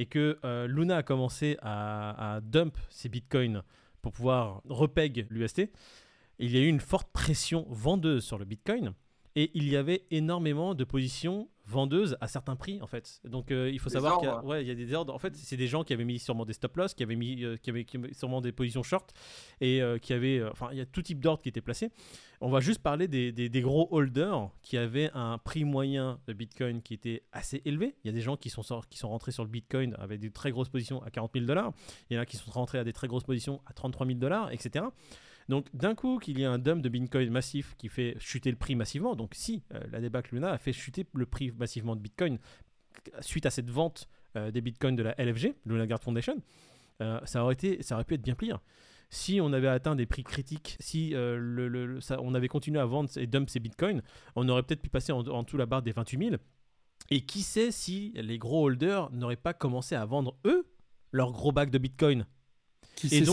et 0.00 0.06
que 0.06 0.38
euh, 0.46 0.66
Luna 0.66 0.96
a 0.96 1.02
commencé 1.02 1.58
à, 1.60 2.36
à, 2.36 2.40
dump 2.40 2.74
ses 2.88 3.10
Bitcoins 3.10 3.62
pour 4.00 4.12
pouvoir 4.12 4.62
repeg 4.66 5.26
l'UST. 5.28 5.70
Il 6.38 6.50
y 6.50 6.56
a 6.56 6.62
eu 6.62 6.68
une 6.68 6.80
forte 6.80 7.12
pression 7.12 7.66
vendeuse 7.68 8.24
sur 8.24 8.38
le 8.38 8.46
Bitcoin 8.46 8.94
et 9.36 9.50
il 9.52 9.68
y 9.68 9.76
avait 9.76 10.06
énormément 10.10 10.74
de 10.74 10.84
positions 10.84 11.50
vendeuses 11.70 12.16
à 12.20 12.28
certains 12.28 12.56
prix 12.56 12.80
en 12.82 12.86
fait. 12.86 13.20
Donc 13.24 13.50
euh, 13.50 13.70
il 13.70 13.78
faut 13.78 13.88
savoir 13.88 14.18
qu'il 14.18 14.28
y, 14.28 14.30
a, 14.30 14.44
ouais, 14.44 14.62
il 14.62 14.68
y 14.68 14.70
a 14.70 14.74
des 14.74 14.92
ordres. 14.92 15.14
En 15.14 15.18
fait, 15.18 15.34
c'est 15.36 15.56
des 15.56 15.66
gens 15.66 15.84
qui 15.84 15.92
avaient 15.92 16.04
mis 16.04 16.18
sûrement 16.18 16.44
des 16.44 16.52
stop 16.52 16.76
loss, 16.76 16.94
qui 16.94 17.02
avaient 17.02 17.16
mis, 17.16 17.44
euh, 17.44 17.56
qui, 17.56 17.70
avaient, 17.70 17.86
sûrement 18.12 18.40
des 18.40 18.52
positions 18.52 18.82
short 18.82 19.14
et 19.60 19.80
euh, 19.80 19.98
qui 19.98 20.12
avaient, 20.12 20.42
enfin 20.50 20.68
il 20.72 20.78
y 20.78 20.80
a 20.80 20.86
tout 20.86 21.02
type 21.02 21.20
d'ordre 21.20 21.42
qui 21.42 21.48
était 21.48 21.60
placé. 21.60 21.90
On 22.42 22.48
va 22.48 22.60
juste 22.60 22.80
parler 22.80 23.06
des, 23.06 23.32
des, 23.32 23.60
gros 23.60 23.86
holders 23.90 24.50
qui 24.62 24.78
avaient 24.78 25.10
un 25.12 25.36
prix 25.36 25.64
moyen 25.64 26.18
de 26.26 26.32
Bitcoin 26.32 26.80
qui 26.80 26.94
était 26.94 27.22
assez 27.32 27.60
élevé. 27.66 27.96
Il 28.02 28.06
y 28.06 28.10
a 28.10 28.14
des 28.14 28.22
gens 28.22 28.38
qui 28.38 28.48
sont, 28.48 28.62
qui 28.88 28.98
sont 28.98 29.10
rentrés 29.10 29.30
sur 29.30 29.44
le 29.44 29.50
Bitcoin 29.50 29.94
avec 29.98 30.20
des 30.20 30.30
très 30.30 30.50
grosses 30.50 30.70
positions 30.70 31.02
à 31.02 31.10
40 31.10 31.32
000 31.34 31.44
dollars. 31.44 31.72
Il 32.08 32.16
y 32.16 32.18
en 32.18 32.22
a 32.22 32.26
qui 32.26 32.38
sont 32.38 32.50
rentrés 32.50 32.78
à 32.78 32.84
des 32.84 32.94
très 32.94 33.08
grosses 33.08 33.24
positions 33.24 33.60
à 33.66 33.74
33 33.74 34.06
000 34.06 34.18
dollars, 34.18 34.50
etc. 34.52 34.86
Donc 35.50 35.66
d'un 35.74 35.96
coup 35.96 36.20
qu'il 36.20 36.38
y 36.38 36.44
a 36.44 36.50
un 36.52 36.60
dump 36.60 36.80
de 36.80 36.88
Bitcoin 36.88 37.28
massif 37.28 37.74
qui 37.76 37.88
fait 37.88 38.16
chuter 38.20 38.50
le 38.50 38.56
prix 38.56 38.76
massivement, 38.76 39.16
donc 39.16 39.32
si 39.34 39.64
euh, 39.74 39.80
la 39.90 40.00
débâcle 40.00 40.36
Luna 40.36 40.52
a 40.52 40.58
fait 40.58 40.72
chuter 40.72 41.04
le 41.12 41.26
prix 41.26 41.50
massivement 41.50 41.96
de 41.96 42.00
Bitcoin 42.00 42.38
suite 43.20 43.46
à 43.46 43.50
cette 43.50 43.68
vente 43.68 44.08
euh, 44.36 44.52
des 44.52 44.60
Bitcoins 44.60 44.94
de 44.94 45.02
la 45.02 45.12
LFG, 45.18 45.56
Luna 45.66 45.88
Guard 45.88 46.00
Foundation, 46.04 46.36
euh, 47.02 47.18
ça, 47.24 47.42
aurait 47.42 47.54
été, 47.54 47.82
ça 47.82 47.96
aurait 47.96 48.04
pu 48.04 48.14
être 48.14 48.22
bien 48.22 48.36
pire. 48.36 48.60
Si 49.08 49.40
on 49.40 49.52
avait 49.52 49.66
atteint 49.66 49.96
des 49.96 50.06
prix 50.06 50.22
critiques, 50.22 50.76
si 50.78 51.14
on 51.16 52.34
avait 52.34 52.46
continué 52.46 52.78
à 52.78 52.84
vendre 52.84 53.10
et 53.16 53.26
dump 53.26 53.50
ces 53.50 53.58
bitcoins, 53.58 54.02
on 54.36 54.48
aurait 54.48 54.62
peut-être 54.62 54.82
pu 54.82 54.88
passer 54.88 55.10
en, 55.10 55.26
en 55.26 55.42
dessous 55.42 55.56
la 55.56 55.66
barre 55.66 55.82
des 55.82 55.90
28 55.90 56.28
000. 56.28 56.36
Et 57.10 57.22
qui 57.22 57.42
sait 57.42 57.72
si 57.72 58.12
les 58.14 58.38
gros 58.38 58.66
holders 58.66 59.10
n'auraient 59.10 59.34
pas 59.34 59.52
commencé 59.52 59.96
à 59.96 60.04
vendre 60.04 60.36
eux 60.44 60.64
leur 61.10 61.32
gros 61.32 61.50
bac 61.50 61.70
de 61.70 61.78
bitcoin? 61.78 62.24
Qui 63.00 63.08
sait 63.08 63.24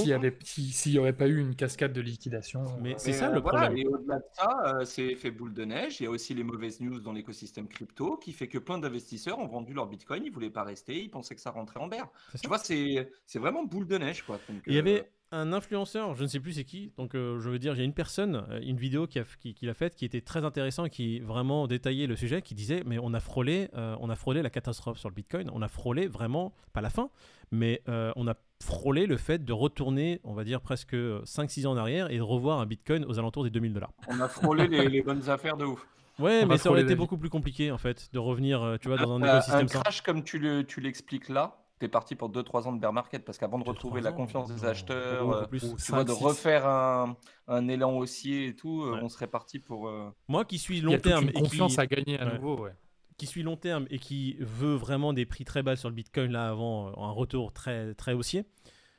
s'il 0.72 0.92
n'y 0.94 1.00
aurait 1.00 1.14
pas 1.14 1.28
eu 1.28 1.40
une 1.40 1.56
cascade 1.56 1.94
de 1.94 2.02
liquidation 2.02 2.64
Mais 2.82 2.96
c'est 2.98 3.14
ça 3.14 3.30
le 3.30 3.42
problème. 3.42 3.76
Et 3.78 3.86
au-delà 3.86 4.18
de 4.18 4.26
ça, 4.32 4.50
euh, 4.66 4.86
c'est 4.86 5.16
fait 5.16 5.32
boule 5.32 5.54
de 5.54 5.66
neige. 5.66 6.00
Il 6.00 6.04
y 6.04 6.08
a 6.08 6.10
aussi 6.10 6.34
les 6.34 6.44
mauvaises 6.44 6.80
news 6.80 7.00
dans 7.00 7.12
l'écosystème 7.12 7.68
crypto 7.68 8.18
qui 8.18 8.32
fait 8.32 8.48
que 8.48 8.58
plein 8.58 8.78
d'investisseurs 8.78 9.40
ont 9.40 9.48
vendu 9.48 9.74
leur 9.74 9.88
bitcoin. 9.88 10.24
Ils 10.24 10.30
ne 10.30 10.34
voulaient 10.34 10.50
pas 10.50 10.64
rester. 10.64 11.02
Ils 11.02 11.10
pensaient 11.10 11.36
que 11.36 11.42
ça 11.42 11.52
rentrait 11.52 11.80
en 11.80 11.88
berre. 11.88 12.08
Tu 12.42 12.48
vois, 12.48 12.60
c'est 12.60 13.10
vraiment 13.36 13.64
boule 13.66 13.88
de 13.88 13.98
neige. 13.98 14.24
Quoi. 14.24 14.40
il 14.68 14.74
y 14.74 14.80
avait 14.80 15.02
euh, 15.02 15.04
un 15.32 15.52
influenceur, 15.52 16.16
je 16.16 16.24
ne 16.24 16.28
sais 16.28 16.40
plus 16.40 16.54
c'est 16.54 16.64
qui, 16.64 16.94
donc 16.98 17.14
euh, 17.14 17.38
je 17.40 17.50
veux 17.50 17.60
dire, 17.60 17.74
il 17.74 17.80
y 17.80 17.82
a 17.82 17.84
une 17.84 17.94
personne, 17.94 18.46
une 18.62 18.78
vidéo 18.78 19.08
qu'il 19.08 19.22
a, 19.22 19.26
qui, 19.40 19.70
a 19.70 19.74
faite 19.74 19.96
qui 19.96 20.06
était 20.06 20.22
très 20.22 20.46
intéressante, 20.46 20.90
qui 20.90 21.20
vraiment 21.20 21.68
détaillait 21.68 22.08
le 22.08 22.16
sujet, 22.16 22.42
qui 22.42 22.56
disait, 22.56 22.84
mais 22.86 22.98
on 22.98 23.14
a 23.14 23.20
frôlé, 23.20 23.68
on 23.74 24.10
a 24.10 24.16
frôlé 24.16 24.42
la 24.42 24.50
catastrophe 24.50 24.98
sur 24.98 25.10
le 25.10 25.16
Bitcoin, 25.16 25.50
on 25.54 25.62
a 25.62 25.68
frôlé 25.68 26.08
vraiment, 26.08 26.54
pas 26.72 26.80
la 26.80 26.90
fin, 26.90 27.10
mais 27.52 27.82
on 27.88 28.28
a 28.28 28.36
frôler 28.68 29.06
le 29.06 29.18
fait 29.18 29.44
de 29.44 29.54
retourner, 29.54 30.20
on 30.24 30.34
va 30.34 30.44
dire, 30.44 30.62
presque 30.62 30.94
5-6 30.94 31.68
ans 31.68 31.72
en 31.72 31.78
arrière 31.78 32.12
et 32.12 32.18
de 32.18 32.22
revoir 32.22 32.60
un 32.60 32.66
Bitcoin 32.66 33.06
aux 33.06 33.18
alentours 33.20 33.44
des 33.44 33.50
2000 33.50 33.74
dollars. 33.74 33.92
On 34.08 34.20
a 34.20 34.28
frôlé 34.28 34.68
les, 34.68 35.02
bonnes 35.02 35.30
affaires 35.30 35.58
de 35.58 35.66
ouf. 35.66 35.88
Ouais, 36.20 36.46
mais 36.46 36.58
ça 36.58 36.70
aurait 36.70 36.82
été 36.82 36.96
beaucoup 36.96 37.18
plus 37.18 37.30
compliqué 37.30 37.72
en 37.72 37.78
fait 37.78 38.10
de 38.12 38.20
revenir, 38.20 38.62
euh, 38.62 38.78
tu 38.78 38.88
vois, 38.88 38.98
dans 38.98 39.12
un, 39.12 39.24
écosystème. 39.24 39.68
Un 39.80 39.82
crash 39.82 40.02
comme 40.02 40.24
tu 40.24 40.40
l'expliques 40.80 41.30
là, 41.30 41.64
t'es 41.80 41.88
parti 41.88 42.16
pour 42.16 42.32
2-3 42.32 42.64
ans 42.64 42.74
de 42.74 42.80
bear 42.80 42.92
market 42.92 43.24
parce 43.24 43.38
qu'avant 43.38 43.60
de 43.60 43.64
retrouver 43.64 44.02
la 44.02 44.12
confiance 44.12 44.48
des 44.48 44.66
acheteurs, 44.66 45.32
euh, 45.32 45.46
plus, 45.46 45.76
tu 45.76 45.92
vois, 45.92 46.04
de 46.04 46.12
refaire 46.12 46.66
un, 46.66 47.16
un, 47.48 47.68
élan 47.68 47.96
haussier 47.96 48.48
et 48.48 48.56
tout, 48.56 48.82
euh, 48.82 49.00
on 49.02 49.10
serait 49.10 49.28
parti 49.28 49.60
pour. 49.60 49.92
Moi 50.28 50.44
qui 50.46 50.58
suis 50.58 50.82
long 50.82 50.98
terme 50.98 51.30
et 51.30 51.34
confiance 51.34 51.78
à 51.78 51.86
gagner 51.86 52.20
à 52.20 52.26
nouveau, 52.34 52.64
ouais 52.64 52.74
qui 53.18 53.26
suit 53.26 53.44
long 53.44 53.58
terme 53.58 53.88
et 53.90 54.00
qui 54.00 54.38
veut 54.40 54.76
vraiment 54.76 55.14
des 55.14 55.26
prix 55.26 55.46
très 55.46 55.64
bas 55.64 55.76
sur 55.76 55.90
le 55.90 55.96
Bitcoin 55.96 56.32
là 56.32 56.50
avant 56.50 56.88
un 56.98 57.12
retour 57.12 57.52
très, 57.52 57.94
très 57.96 58.14
haussier, 58.14 58.46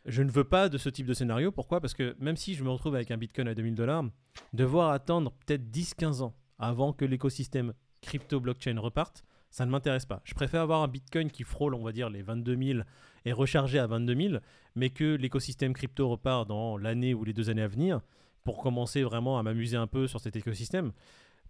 je 0.06 0.22
ne 0.22 0.30
veux 0.30 0.44
pas 0.44 0.68
de 0.68 0.78
ce 0.78 0.88
type 0.88 1.06
de 1.06 1.14
scénario. 1.14 1.52
Pourquoi? 1.52 1.80
Parce 1.80 1.94
que 1.94 2.16
même 2.18 2.36
si 2.36 2.54
je 2.54 2.64
me 2.64 2.70
retrouve 2.70 2.94
avec 2.94 3.10
un 3.10 3.16
Bitcoin 3.16 3.48
à 3.48 3.54
2000 3.54 3.74
dollars, 3.74 4.04
devoir 4.52 4.90
attendre 4.90 5.32
peut-être 5.46 5.70
10-15 5.70 6.22
ans 6.22 6.34
avant 6.58 6.92
que 6.92 7.04
l'écosystème 7.04 7.74
crypto-blockchain 8.02 8.78
reparte, 8.78 9.24
ça 9.50 9.66
ne 9.66 9.70
m'intéresse 9.70 10.06
pas. 10.06 10.20
Je 10.24 10.34
préfère 10.34 10.62
avoir 10.62 10.82
un 10.82 10.88
Bitcoin 10.88 11.30
qui 11.30 11.42
frôle, 11.42 11.74
on 11.74 11.82
va 11.82 11.92
dire, 11.92 12.10
les 12.10 12.22
22 12.22 12.56
000 12.56 12.80
et 13.24 13.32
rechargé 13.32 13.78
à 13.78 13.86
22 13.86 14.14
000, 14.14 14.34
mais 14.74 14.90
que 14.90 15.14
l'écosystème 15.14 15.72
crypto 15.72 16.08
repart 16.08 16.48
dans 16.48 16.76
l'année 16.76 17.14
ou 17.14 17.24
les 17.24 17.32
deux 17.32 17.50
années 17.50 17.62
à 17.62 17.68
venir 17.68 18.00
pour 18.44 18.62
commencer 18.62 19.02
vraiment 19.02 19.38
à 19.38 19.42
m'amuser 19.42 19.76
un 19.76 19.86
peu 19.86 20.06
sur 20.06 20.20
cet 20.20 20.36
écosystème 20.36 20.92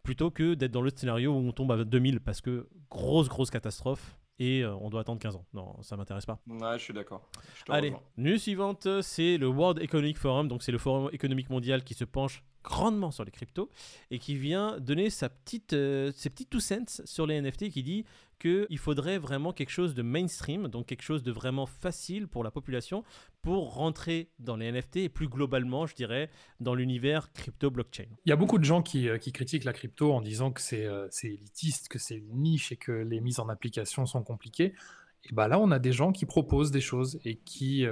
plutôt 0.09 0.31
que 0.31 0.55
d'être 0.55 0.71
dans 0.71 0.81
le 0.81 0.89
scénario 0.89 1.35
où 1.35 1.37
on 1.37 1.53
tombe 1.53 1.71
à 1.71 1.85
2000 1.85 2.21
parce 2.21 2.41
que 2.41 2.67
grosse, 2.89 3.29
grosse 3.29 3.51
catastrophe 3.51 4.17
et 4.39 4.63
euh, 4.65 4.75
on 4.77 4.89
doit 4.89 5.03
attendre 5.03 5.21
15 5.21 5.37
ans. 5.37 5.45
Non, 5.53 5.83
ça 5.83 5.99
m'intéresse 5.99 6.25
pas. 6.25 6.39
Ouais, 6.47 6.79
je 6.79 6.85
suis 6.85 6.95
d'accord. 6.95 7.29
Allez, 7.69 7.93
news 8.17 8.39
suivante, 8.39 8.89
c'est 9.03 9.37
le 9.37 9.49
World 9.49 9.83
Economic 9.83 10.17
Forum, 10.17 10.49
donc 10.49 10.63
c'est 10.63 10.73
le 10.73 10.79
forum 10.79 11.11
économique 11.13 11.51
mondial 11.51 11.85
qui 11.85 11.93
se 11.93 12.05
penche 12.05 12.43
grandement 12.65 13.11
sur 13.11 13.25
les 13.25 13.31
cryptos 13.31 13.71
et 14.11 14.19
qui 14.19 14.37
vient 14.37 14.79
donner 14.81 15.11
sa 15.11 15.29
petite, 15.29 15.73
euh, 15.73 16.13
ses 16.15 16.31
petits 16.31 16.47
two 16.47 16.61
cents 16.61 17.03
sur 17.05 17.27
les 17.27 17.41
NFT 17.41 17.71
qui 17.71 17.83
dit 17.83 18.05
qu'il 18.39 18.79
faudrait 18.79 19.19
vraiment 19.19 19.53
quelque 19.53 19.71
chose 19.71 19.95
de 19.95 20.03
mainstream, 20.03 20.69
donc 20.69 20.87
quelque 20.87 21.03
chose 21.03 21.23
de 21.23 21.33
vraiment 21.33 21.67
facile 21.67 22.29
pour 22.29 22.45
la 22.45 22.51
population 22.51 23.03
pour 23.43 23.75
rentrer 23.75 24.31
dans 24.39 24.57
les 24.57 24.71
NFT 24.71 24.97
et 24.99 25.09
plus 25.09 25.29
globalement, 25.29 25.87
je 25.87 25.95
dirais, 25.95 26.31
dans 26.61 26.75
l'univers 26.75 27.33
crypto-blockchain. 27.33 28.07
Il 28.27 28.31
y 28.31 28.33
a 28.33 28.37
beaucoup 28.37 28.59
de 28.59 28.65
gens 28.65 28.83
qui, 28.83 29.09
euh, 29.09 29.19
qui 29.19 29.33
critiquent 29.33 29.65
la 29.65 29.73
crypto 29.73 30.13
en 30.13 30.21
disant 30.21 30.53
que 30.53 30.63
euh, 30.75 31.09
c'est 31.11 31.29
élitiste, 31.29 31.89
que 31.89 31.99
c'est 31.99 32.17
une 32.17 32.43
niche 32.43 32.71
et 32.71 32.77
que 32.77 32.93
les 32.93 33.21
mises 33.21 33.41
en 33.41 33.49
application 33.49 34.07
sont 34.07 34.23
compliquées. 34.23 34.75
Et 35.25 35.33
bah 35.33 35.49
là, 35.49 35.59
on 35.59 35.71
a 35.73 35.81
des 35.81 35.93
gens 35.93 36.13
qui 36.13 36.27
proposent 36.27 36.71
des 36.71 36.81
choses 36.81 37.19
et 37.25 37.37
qui, 37.39 37.85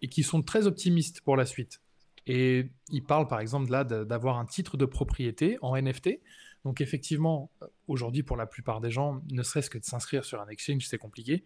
et 0.00 0.08
qui 0.08 0.22
sont 0.22 0.42
très 0.42 0.66
optimistes 0.66 1.20
pour 1.20 1.36
la 1.36 1.44
suite. 1.44 1.82
Et 2.26 2.70
il 2.90 3.04
parle 3.04 3.28
par 3.28 3.40
exemple 3.40 3.70
là 3.70 3.84
d'avoir 3.84 4.38
un 4.38 4.46
titre 4.46 4.76
de 4.76 4.84
propriété 4.84 5.58
en 5.62 5.76
NFT. 5.80 6.20
Donc 6.64 6.80
effectivement, 6.80 7.50
aujourd'hui 7.86 8.22
pour 8.22 8.36
la 8.36 8.46
plupart 8.46 8.80
des 8.80 8.90
gens, 8.90 9.22
ne 9.30 9.42
serait-ce 9.42 9.70
que 9.70 9.78
de 9.78 9.84
s'inscrire 9.84 10.24
sur 10.24 10.40
un 10.40 10.48
exchange, 10.48 10.86
c'est 10.86 10.98
compliqué. 10.98 11.44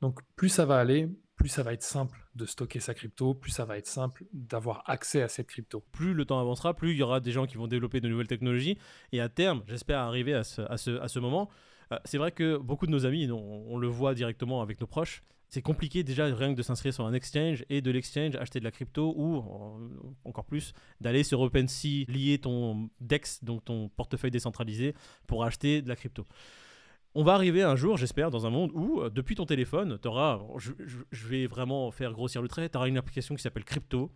Donc 0.00 0.20
plus 0.36 0.48
ça 0.48 0.64
va 0.64 0.78
aller, 0.78 1.10
plus 1.36 1.48
ça 1.48 1.62
va 1.62 1.72
être 1.74 1.82
simple 1.82 2.18
de 2.34 2.46
stocker 2.46 2.80
sa 2.80 2.94
crypto, 2.94 3.34
plus 3.34 3.50
ça 3.50 3.64
va 3.64 3.76
être 3.76 3.86
simple 3.86 4.24
d'avoir 4.32 4.88
accès 4.88 5.20
à 5.20 5.28
cette 5.28 5.48
crypto. 5.48 5.84
Plus 5.92 6.14
le 6.14 6.24
temps 6.24 6.40
avancera, 6.40 6.74
plus 6.74 6.92
il 6.92 6.96
y 6.96 7.02
aura 7.02 7.20
des 7.20 7.32
gens 7.32 7.46
qui 7.46 7.56
vont 7.56 7.66
développer 7.66 8.00
de 8.00 8.08
nouvelles 8.08 8.26
technologies. 8.26 8.78
Et 9.12 9.20
à 9.20 9.28
terme, 9.28 9.62
j'espère 9.66 9.98
arriver 9.98 10.32
à 10.32 10.44
ce 10.44 11.18
moment. 11.18 11.50
Euh, 11.92 11.98
c'est 12.04 12.18
vrai 12.18 12.32
que 12.32 12.56
beaucoup 12.56 12.86
de 12.86 12.92
nos 12.92 13.06
amis, 13.06 13.30
on, 13.30 13.76
le 13.76 13.88
voit 13.88 14.14
directement 14.14 14.62
avec 14.62 14.80
nos 14.80 14.86
proches, 14.86 15.22
c'est 15.54 15.62
compliqué 15.62 16.02
déjà 16.02 16.24
rien 16.24 16.52
que 16.52 16.58
de 16.58 16.62
s'inscrire 16.62 16.92
sur 16.92 17.06
un 17.06 17.12
exchange 17.12 17.64
et 17.70 17.80
de 17.80 17.90
l'exchange 17.92 18.34
acheter 18.34 18.58
de 18.58 18.64
la 18.64 18.72
crypto 18.72 19.14
ou 19.16 19.40
encore 20.24 20.44
plus 20.44 20.72
d'aller 21.00 21.22
sur 21.22 21.40
OpenSea 21.40 22.06
lier 22.08 22.38
ton 22.38 22.90
DEX 23.00 23.44
donc 23.44 23.64
ton 23.64 23.88
portefeuille 23.88 24.32
décentralisé 24.32 24.94
pour 25.28 25.44
acheter 25.44 25.80
de 25.80 25.88
la 25.88 25.94
crypto. 25.94 26.26
On 27.14 27.22
va 27.22 27.34
arriver 27.34 27.62
un 27.62 27.76
jour, 27.76 27.96
j'espère, 27.96 28.32
dans 28.32 28.46
un 28.46 28.50
monde 28.50 28.72
où, 28.74 29.00
euh, 29.00 29.10
depuis 29.10 29.36
ton 29.36 29.46
téléphone, 29.46 30.00
tu 30.02 30.08
auras, 30.08 30.40
je, 30.58 30.72
je, 31.12 31.26
vais 31.28 31.46
vraiment 31.46 31.92
faire 31.92 32.12
grossir 32.12 32.42
le 32.42 32.48
trait, 32.48 32.68
tu 32.68 32.76
auras 32.76 32.88
une 32.88 32.98
application 32.98 33.36
qui 33.36 33.42
s'appelle 33.42 33.62
Crypto, 33.62 34.10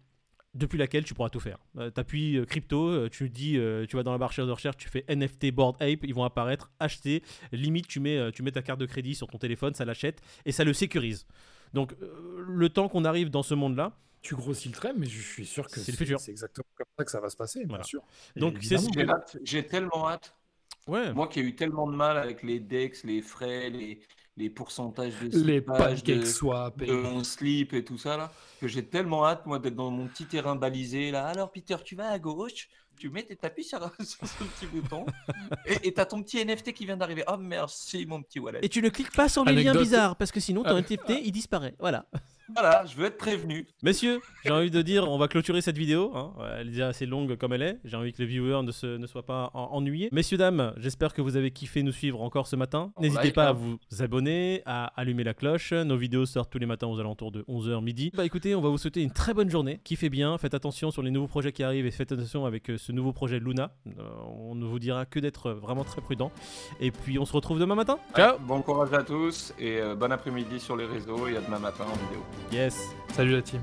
depuis 0.55 0.78
laquelle 0.78 1.05
tu 1.05 1.14
pourras 1.14 1.28
tout 1.28 1.40
faire. 1.40 1.59
Euh, 1.76 1.90
tu 1.90 2.00
appuies 2.00 2.47
crypto, 2.47 3.09
tu 3.09 3.28
dis, 3.28 3.59
tu 3.88 3.97
vas 3.97 4.02
dans 4.02 4.12
la 4.12 4.19
barre 4.19 4.33
de 4.37 4.50
recherche, 4.50 4.76
tu 4.76 4.88
fais 4.88 5.05
NFT 5.09 5.52
Board 5.52 5.76
Ape, 5.81 6.05
ils 6.05 6.14
vont 6.14 6.25
apparaître, 6.25 6.71
acheter, 6.81 7.23
limite 7.52 7.87
tu 7.87 8.00
mets, 8.00 8.33
tu 8.33 8.43
mets 8.43 8.52
ta 8.52 8.62
carte 8.62 8.81
de 8.81 8.87
crédit 8.87 9.14
sur 9.14 9.28
ton 9.28 9.38
téléphone, 9.38 9.75
ça 9.75 9.85
l'achète 9.85 10.21
et 10.45 10.52
ça 10.52 10.64
le 10.64 10.73
sécurise. 10.73 11.26
Donc 11.75 11.95
le 12.00 12.69
temps 12.69 12.88
qu'on 12.88 13.05
arrive 13.05 13.31
dans 13.31 13.43
ce 13.43 13.55
monde-là, 13.55 13.93
tu 14.21 14.35
grossis 14.35 14.69
le 14.69 14.75
trait, 14.75 14.93
mais 14.97 15.07
je 15.07 15.21
suis 15.21 15.47
sûr 15.47 15.67
que 15.69 15.78
c'est 15.78 15.93
le 15.93 15.97
futur. 15.97 16.21
C'est 16.21 16.31
exactement 16.31 16.67
comme 16.76 16.87
ça 16.99 17.05
que 17.05 17.11
ça 17.11 17.21
va 17.21 17.28
se 17.28 17.37
passer, 17.37 17.64
bien 17.64 17.83
sûr. 17.83 18.02
Donc 18.37 18.59
j'ai 18.61 19.67
tellement 19.67 20.09
hâte. 20.09 20.35
Ouais. 20.88 21.12
Moi 21.12 21.28
qui 21.28 21.40
ai 21.40 21.42
eu 21.42 21.54
tellement 21.54 21.87
de 21.87 21.95
mal 21.95 22.16
avec 22.16 22.42
les 22.42 22.61
DEX, 22.61 23.04
les 23.04 23.21
frais, 23.21 23.71
les, 23.71 24.00
les 24.38 24.50
pourcentages 24.50 25.12
de 25.21 25.40
les 25.42 25.61
pancake 25.61 26.26
swap 26.26 26.80
et... 26.80 26.87
de 26.87 26.92
mon 26.95 27.23
slip 27.25 27.75
et 27.75 27.85
tout 27.85 27.99
ça 27.99 28.16
là, 28.16 28.33
que 28.61 28.68
j'ai 28.68 28.85
tellement 28.85 29.26
hâte 29.26 29.45
moi 29.47 29.59
d'être 29.59 29.75
dans 29.75 29.90
mon 29.90 30.07
petit 30.07 30.25
terrain 30.25 30.57
balisé 30.57 31.11
là. 31.11 31.26
Alors 31.26 31.50
Peter, 31.50 31.76
tu 31.85 31.95
vas 31.95 32.09
à 32.09 32.18
gauche, 32.18 32.68
tu 32.97 33.11
mets 33.11 33.23
tes 33.23 33.37
tapis 33.37 33.64
sur, 33.64 33.78
sur 34.00 34.26
ce 34.26 34.45
petit 34.45 34.66
bouton 34.66 35.04
et 35.83 35.92
t'as 35.92 36.07
ton 36.07 36.23
petit 36.23 36.45
NFT 36.45 36.73
qui 36.73 36.87
vient 36.87 36.97
d'arriver. 36.97 37.25
Oh 37.28 37.37
merci 37.38 38.07
mon 38.07 38.23
petit 38.23 38.38
wallet. 38.38 38.61
Et 38.62 38.68
tu 38.68 38.80
ne 38.80 38.88
cliques 38.88 39.12
pas 39.12 39.28
sur 39.28 39.45
les 39.45 39.52
liens 39.52 39.75
bizarres 39.75 40.16
parce 40.16 40.33
que 40.33 40.40
sinon 40.40 40.62
ton 40.62 40.76
ah. 40.76 40.80
NFT 40.80 41.21
il 41.25 41.33
disparaît. 41.33 41.75
Voilà. 41.78 42.07
Voilà, 42.55 42.85
je 42.87 42.97
veux 42.97 43.07
être 43.07 43.19
prévenu. 43.19 43.67
Messieurs, 43.83 44.21
j'ai 44.45 44.50
envie 44.50 44.71
de 44.71 44.83
dire, 44.83 45.09
on 45.09 45.19
va 45.19 45.28
clôturer 45.28 45.61
cette 45.61 45.78
vidéo. 45.78 46.12
Hein. 46.14 46.33
Elle 46.59 46.69
est 46.69 46.71
déjà 46.71 46.88
assez 46.88 47.07
longue 47.07 47.37
comme 47.37 47.52
elle 47.52 47.62
est. 47.62 47.78
J'ai 47.85 47.97
envie 47.97 48.12
que 48.12 48.23
les 48.23 48.26
viewers 48.26 48.62
ne, 48.62 48.73
se, 48.73 48.97
ne 48.97 49.07
soient 49.07 49.26
pas 49.26 49.50
ennuyés. 49.55 50.09
Messieurs, 50.12 50.38
dames, 50.38 50.73
j'espère 50.76 51.12
que 51.12 51.23
vous 51.23 51.37
avez 51.37 51.50
kiffé 51.50 51.83
nous 51.83 51.93
suivre 51.93 52.23
encore 52.23 52.47
ce 52.47 52.57
matin. 52.57 52.93
N'hésitez 52.99 53.33
pas 53.33 53.49
à 53.49 53.52
vous 53.52 53.78
abonner, 54.00 54.62
à 54.67 54.87
allumer 54.97 55.25
la 55.25 55.35
cloche. 55.35 55.73
Nos 55.73 55.97
vidéos 55.97 56.26
sortent 56.26 56.50
tous 56.50 56.59
les 56.59 56.67
matins 56.67 56.87
aux 56.87 56.99
alentours 56.99 57.33
de 57.33 57.43
11h 57.43 57.83
midi. 57.83 58.11
Bah 58.14 58.25
écoutez, 58.25 58.55
on 58.55 58.61
va 58.61 58.69
vous 58.69 58.78
souhaiter 58.78 59.02
une 59.02 59.12
très 59.12 59.35
bonne 59.35 59.50
journée. 59.50 59.81
Kiffez 59.85 60.09
bien, 60.09 60.37
faites 60.38 60.55
attention 60.55 60.90
sur 60.90 61.02
les 61.02 61.11
nouveaux 61.11 61.28
projets 61.28 61.52
qui 61.52 61.62
arrivent 61.62 61.87
et 61.87 61.90
faites 61.90 62.12
attention 62.12 62.47
avec 62.47 62.71
euh, 62.71 62.78
ce 62.78 62.93
nouveau 62.93 63.12
projet 63.12 63.38
Luna. 63.38 63.71
Euh, 63.87 64.02
on 64.26 64.55
ne 64.55 64.64
vous 64.64 64.78
dira 64.78 65.07
que 65.07 65.21
d'être 65.21 65.50
vraiment 65.52 65.85
très 65.85 66.00
prudent. 66.00 66.31
Et 66.81 66.90
puis 66.90 67.19
on 67.19 67.25
se 67.25 67.33
retrouve 67.33 67.59
demain 67.59 67.75
matin. 67.75 67.99
Ciao 68.17 68.38
Bon 68.40 68.62
courage 68.62 68.93
à 68.93 69.02
tous 69.02 69.52
et 69.59 69.81
euh, 69.81 69.95
bon 69.95 70.11
après-midi 70.12 70.61
sur 70.61 70.76
les 70.76 70.87
réseaux 70.87 71.26
et 71.28 71.37
à 71.37 71.40
demain 71.40 71.59
matin 71.59 71.85
en 71.85 71.97
vidéo. 72.07 72.23
Yes. 72.52 72.76
Salut 73.14 73.33
la 73.33 73.42
team. 73.42 73.62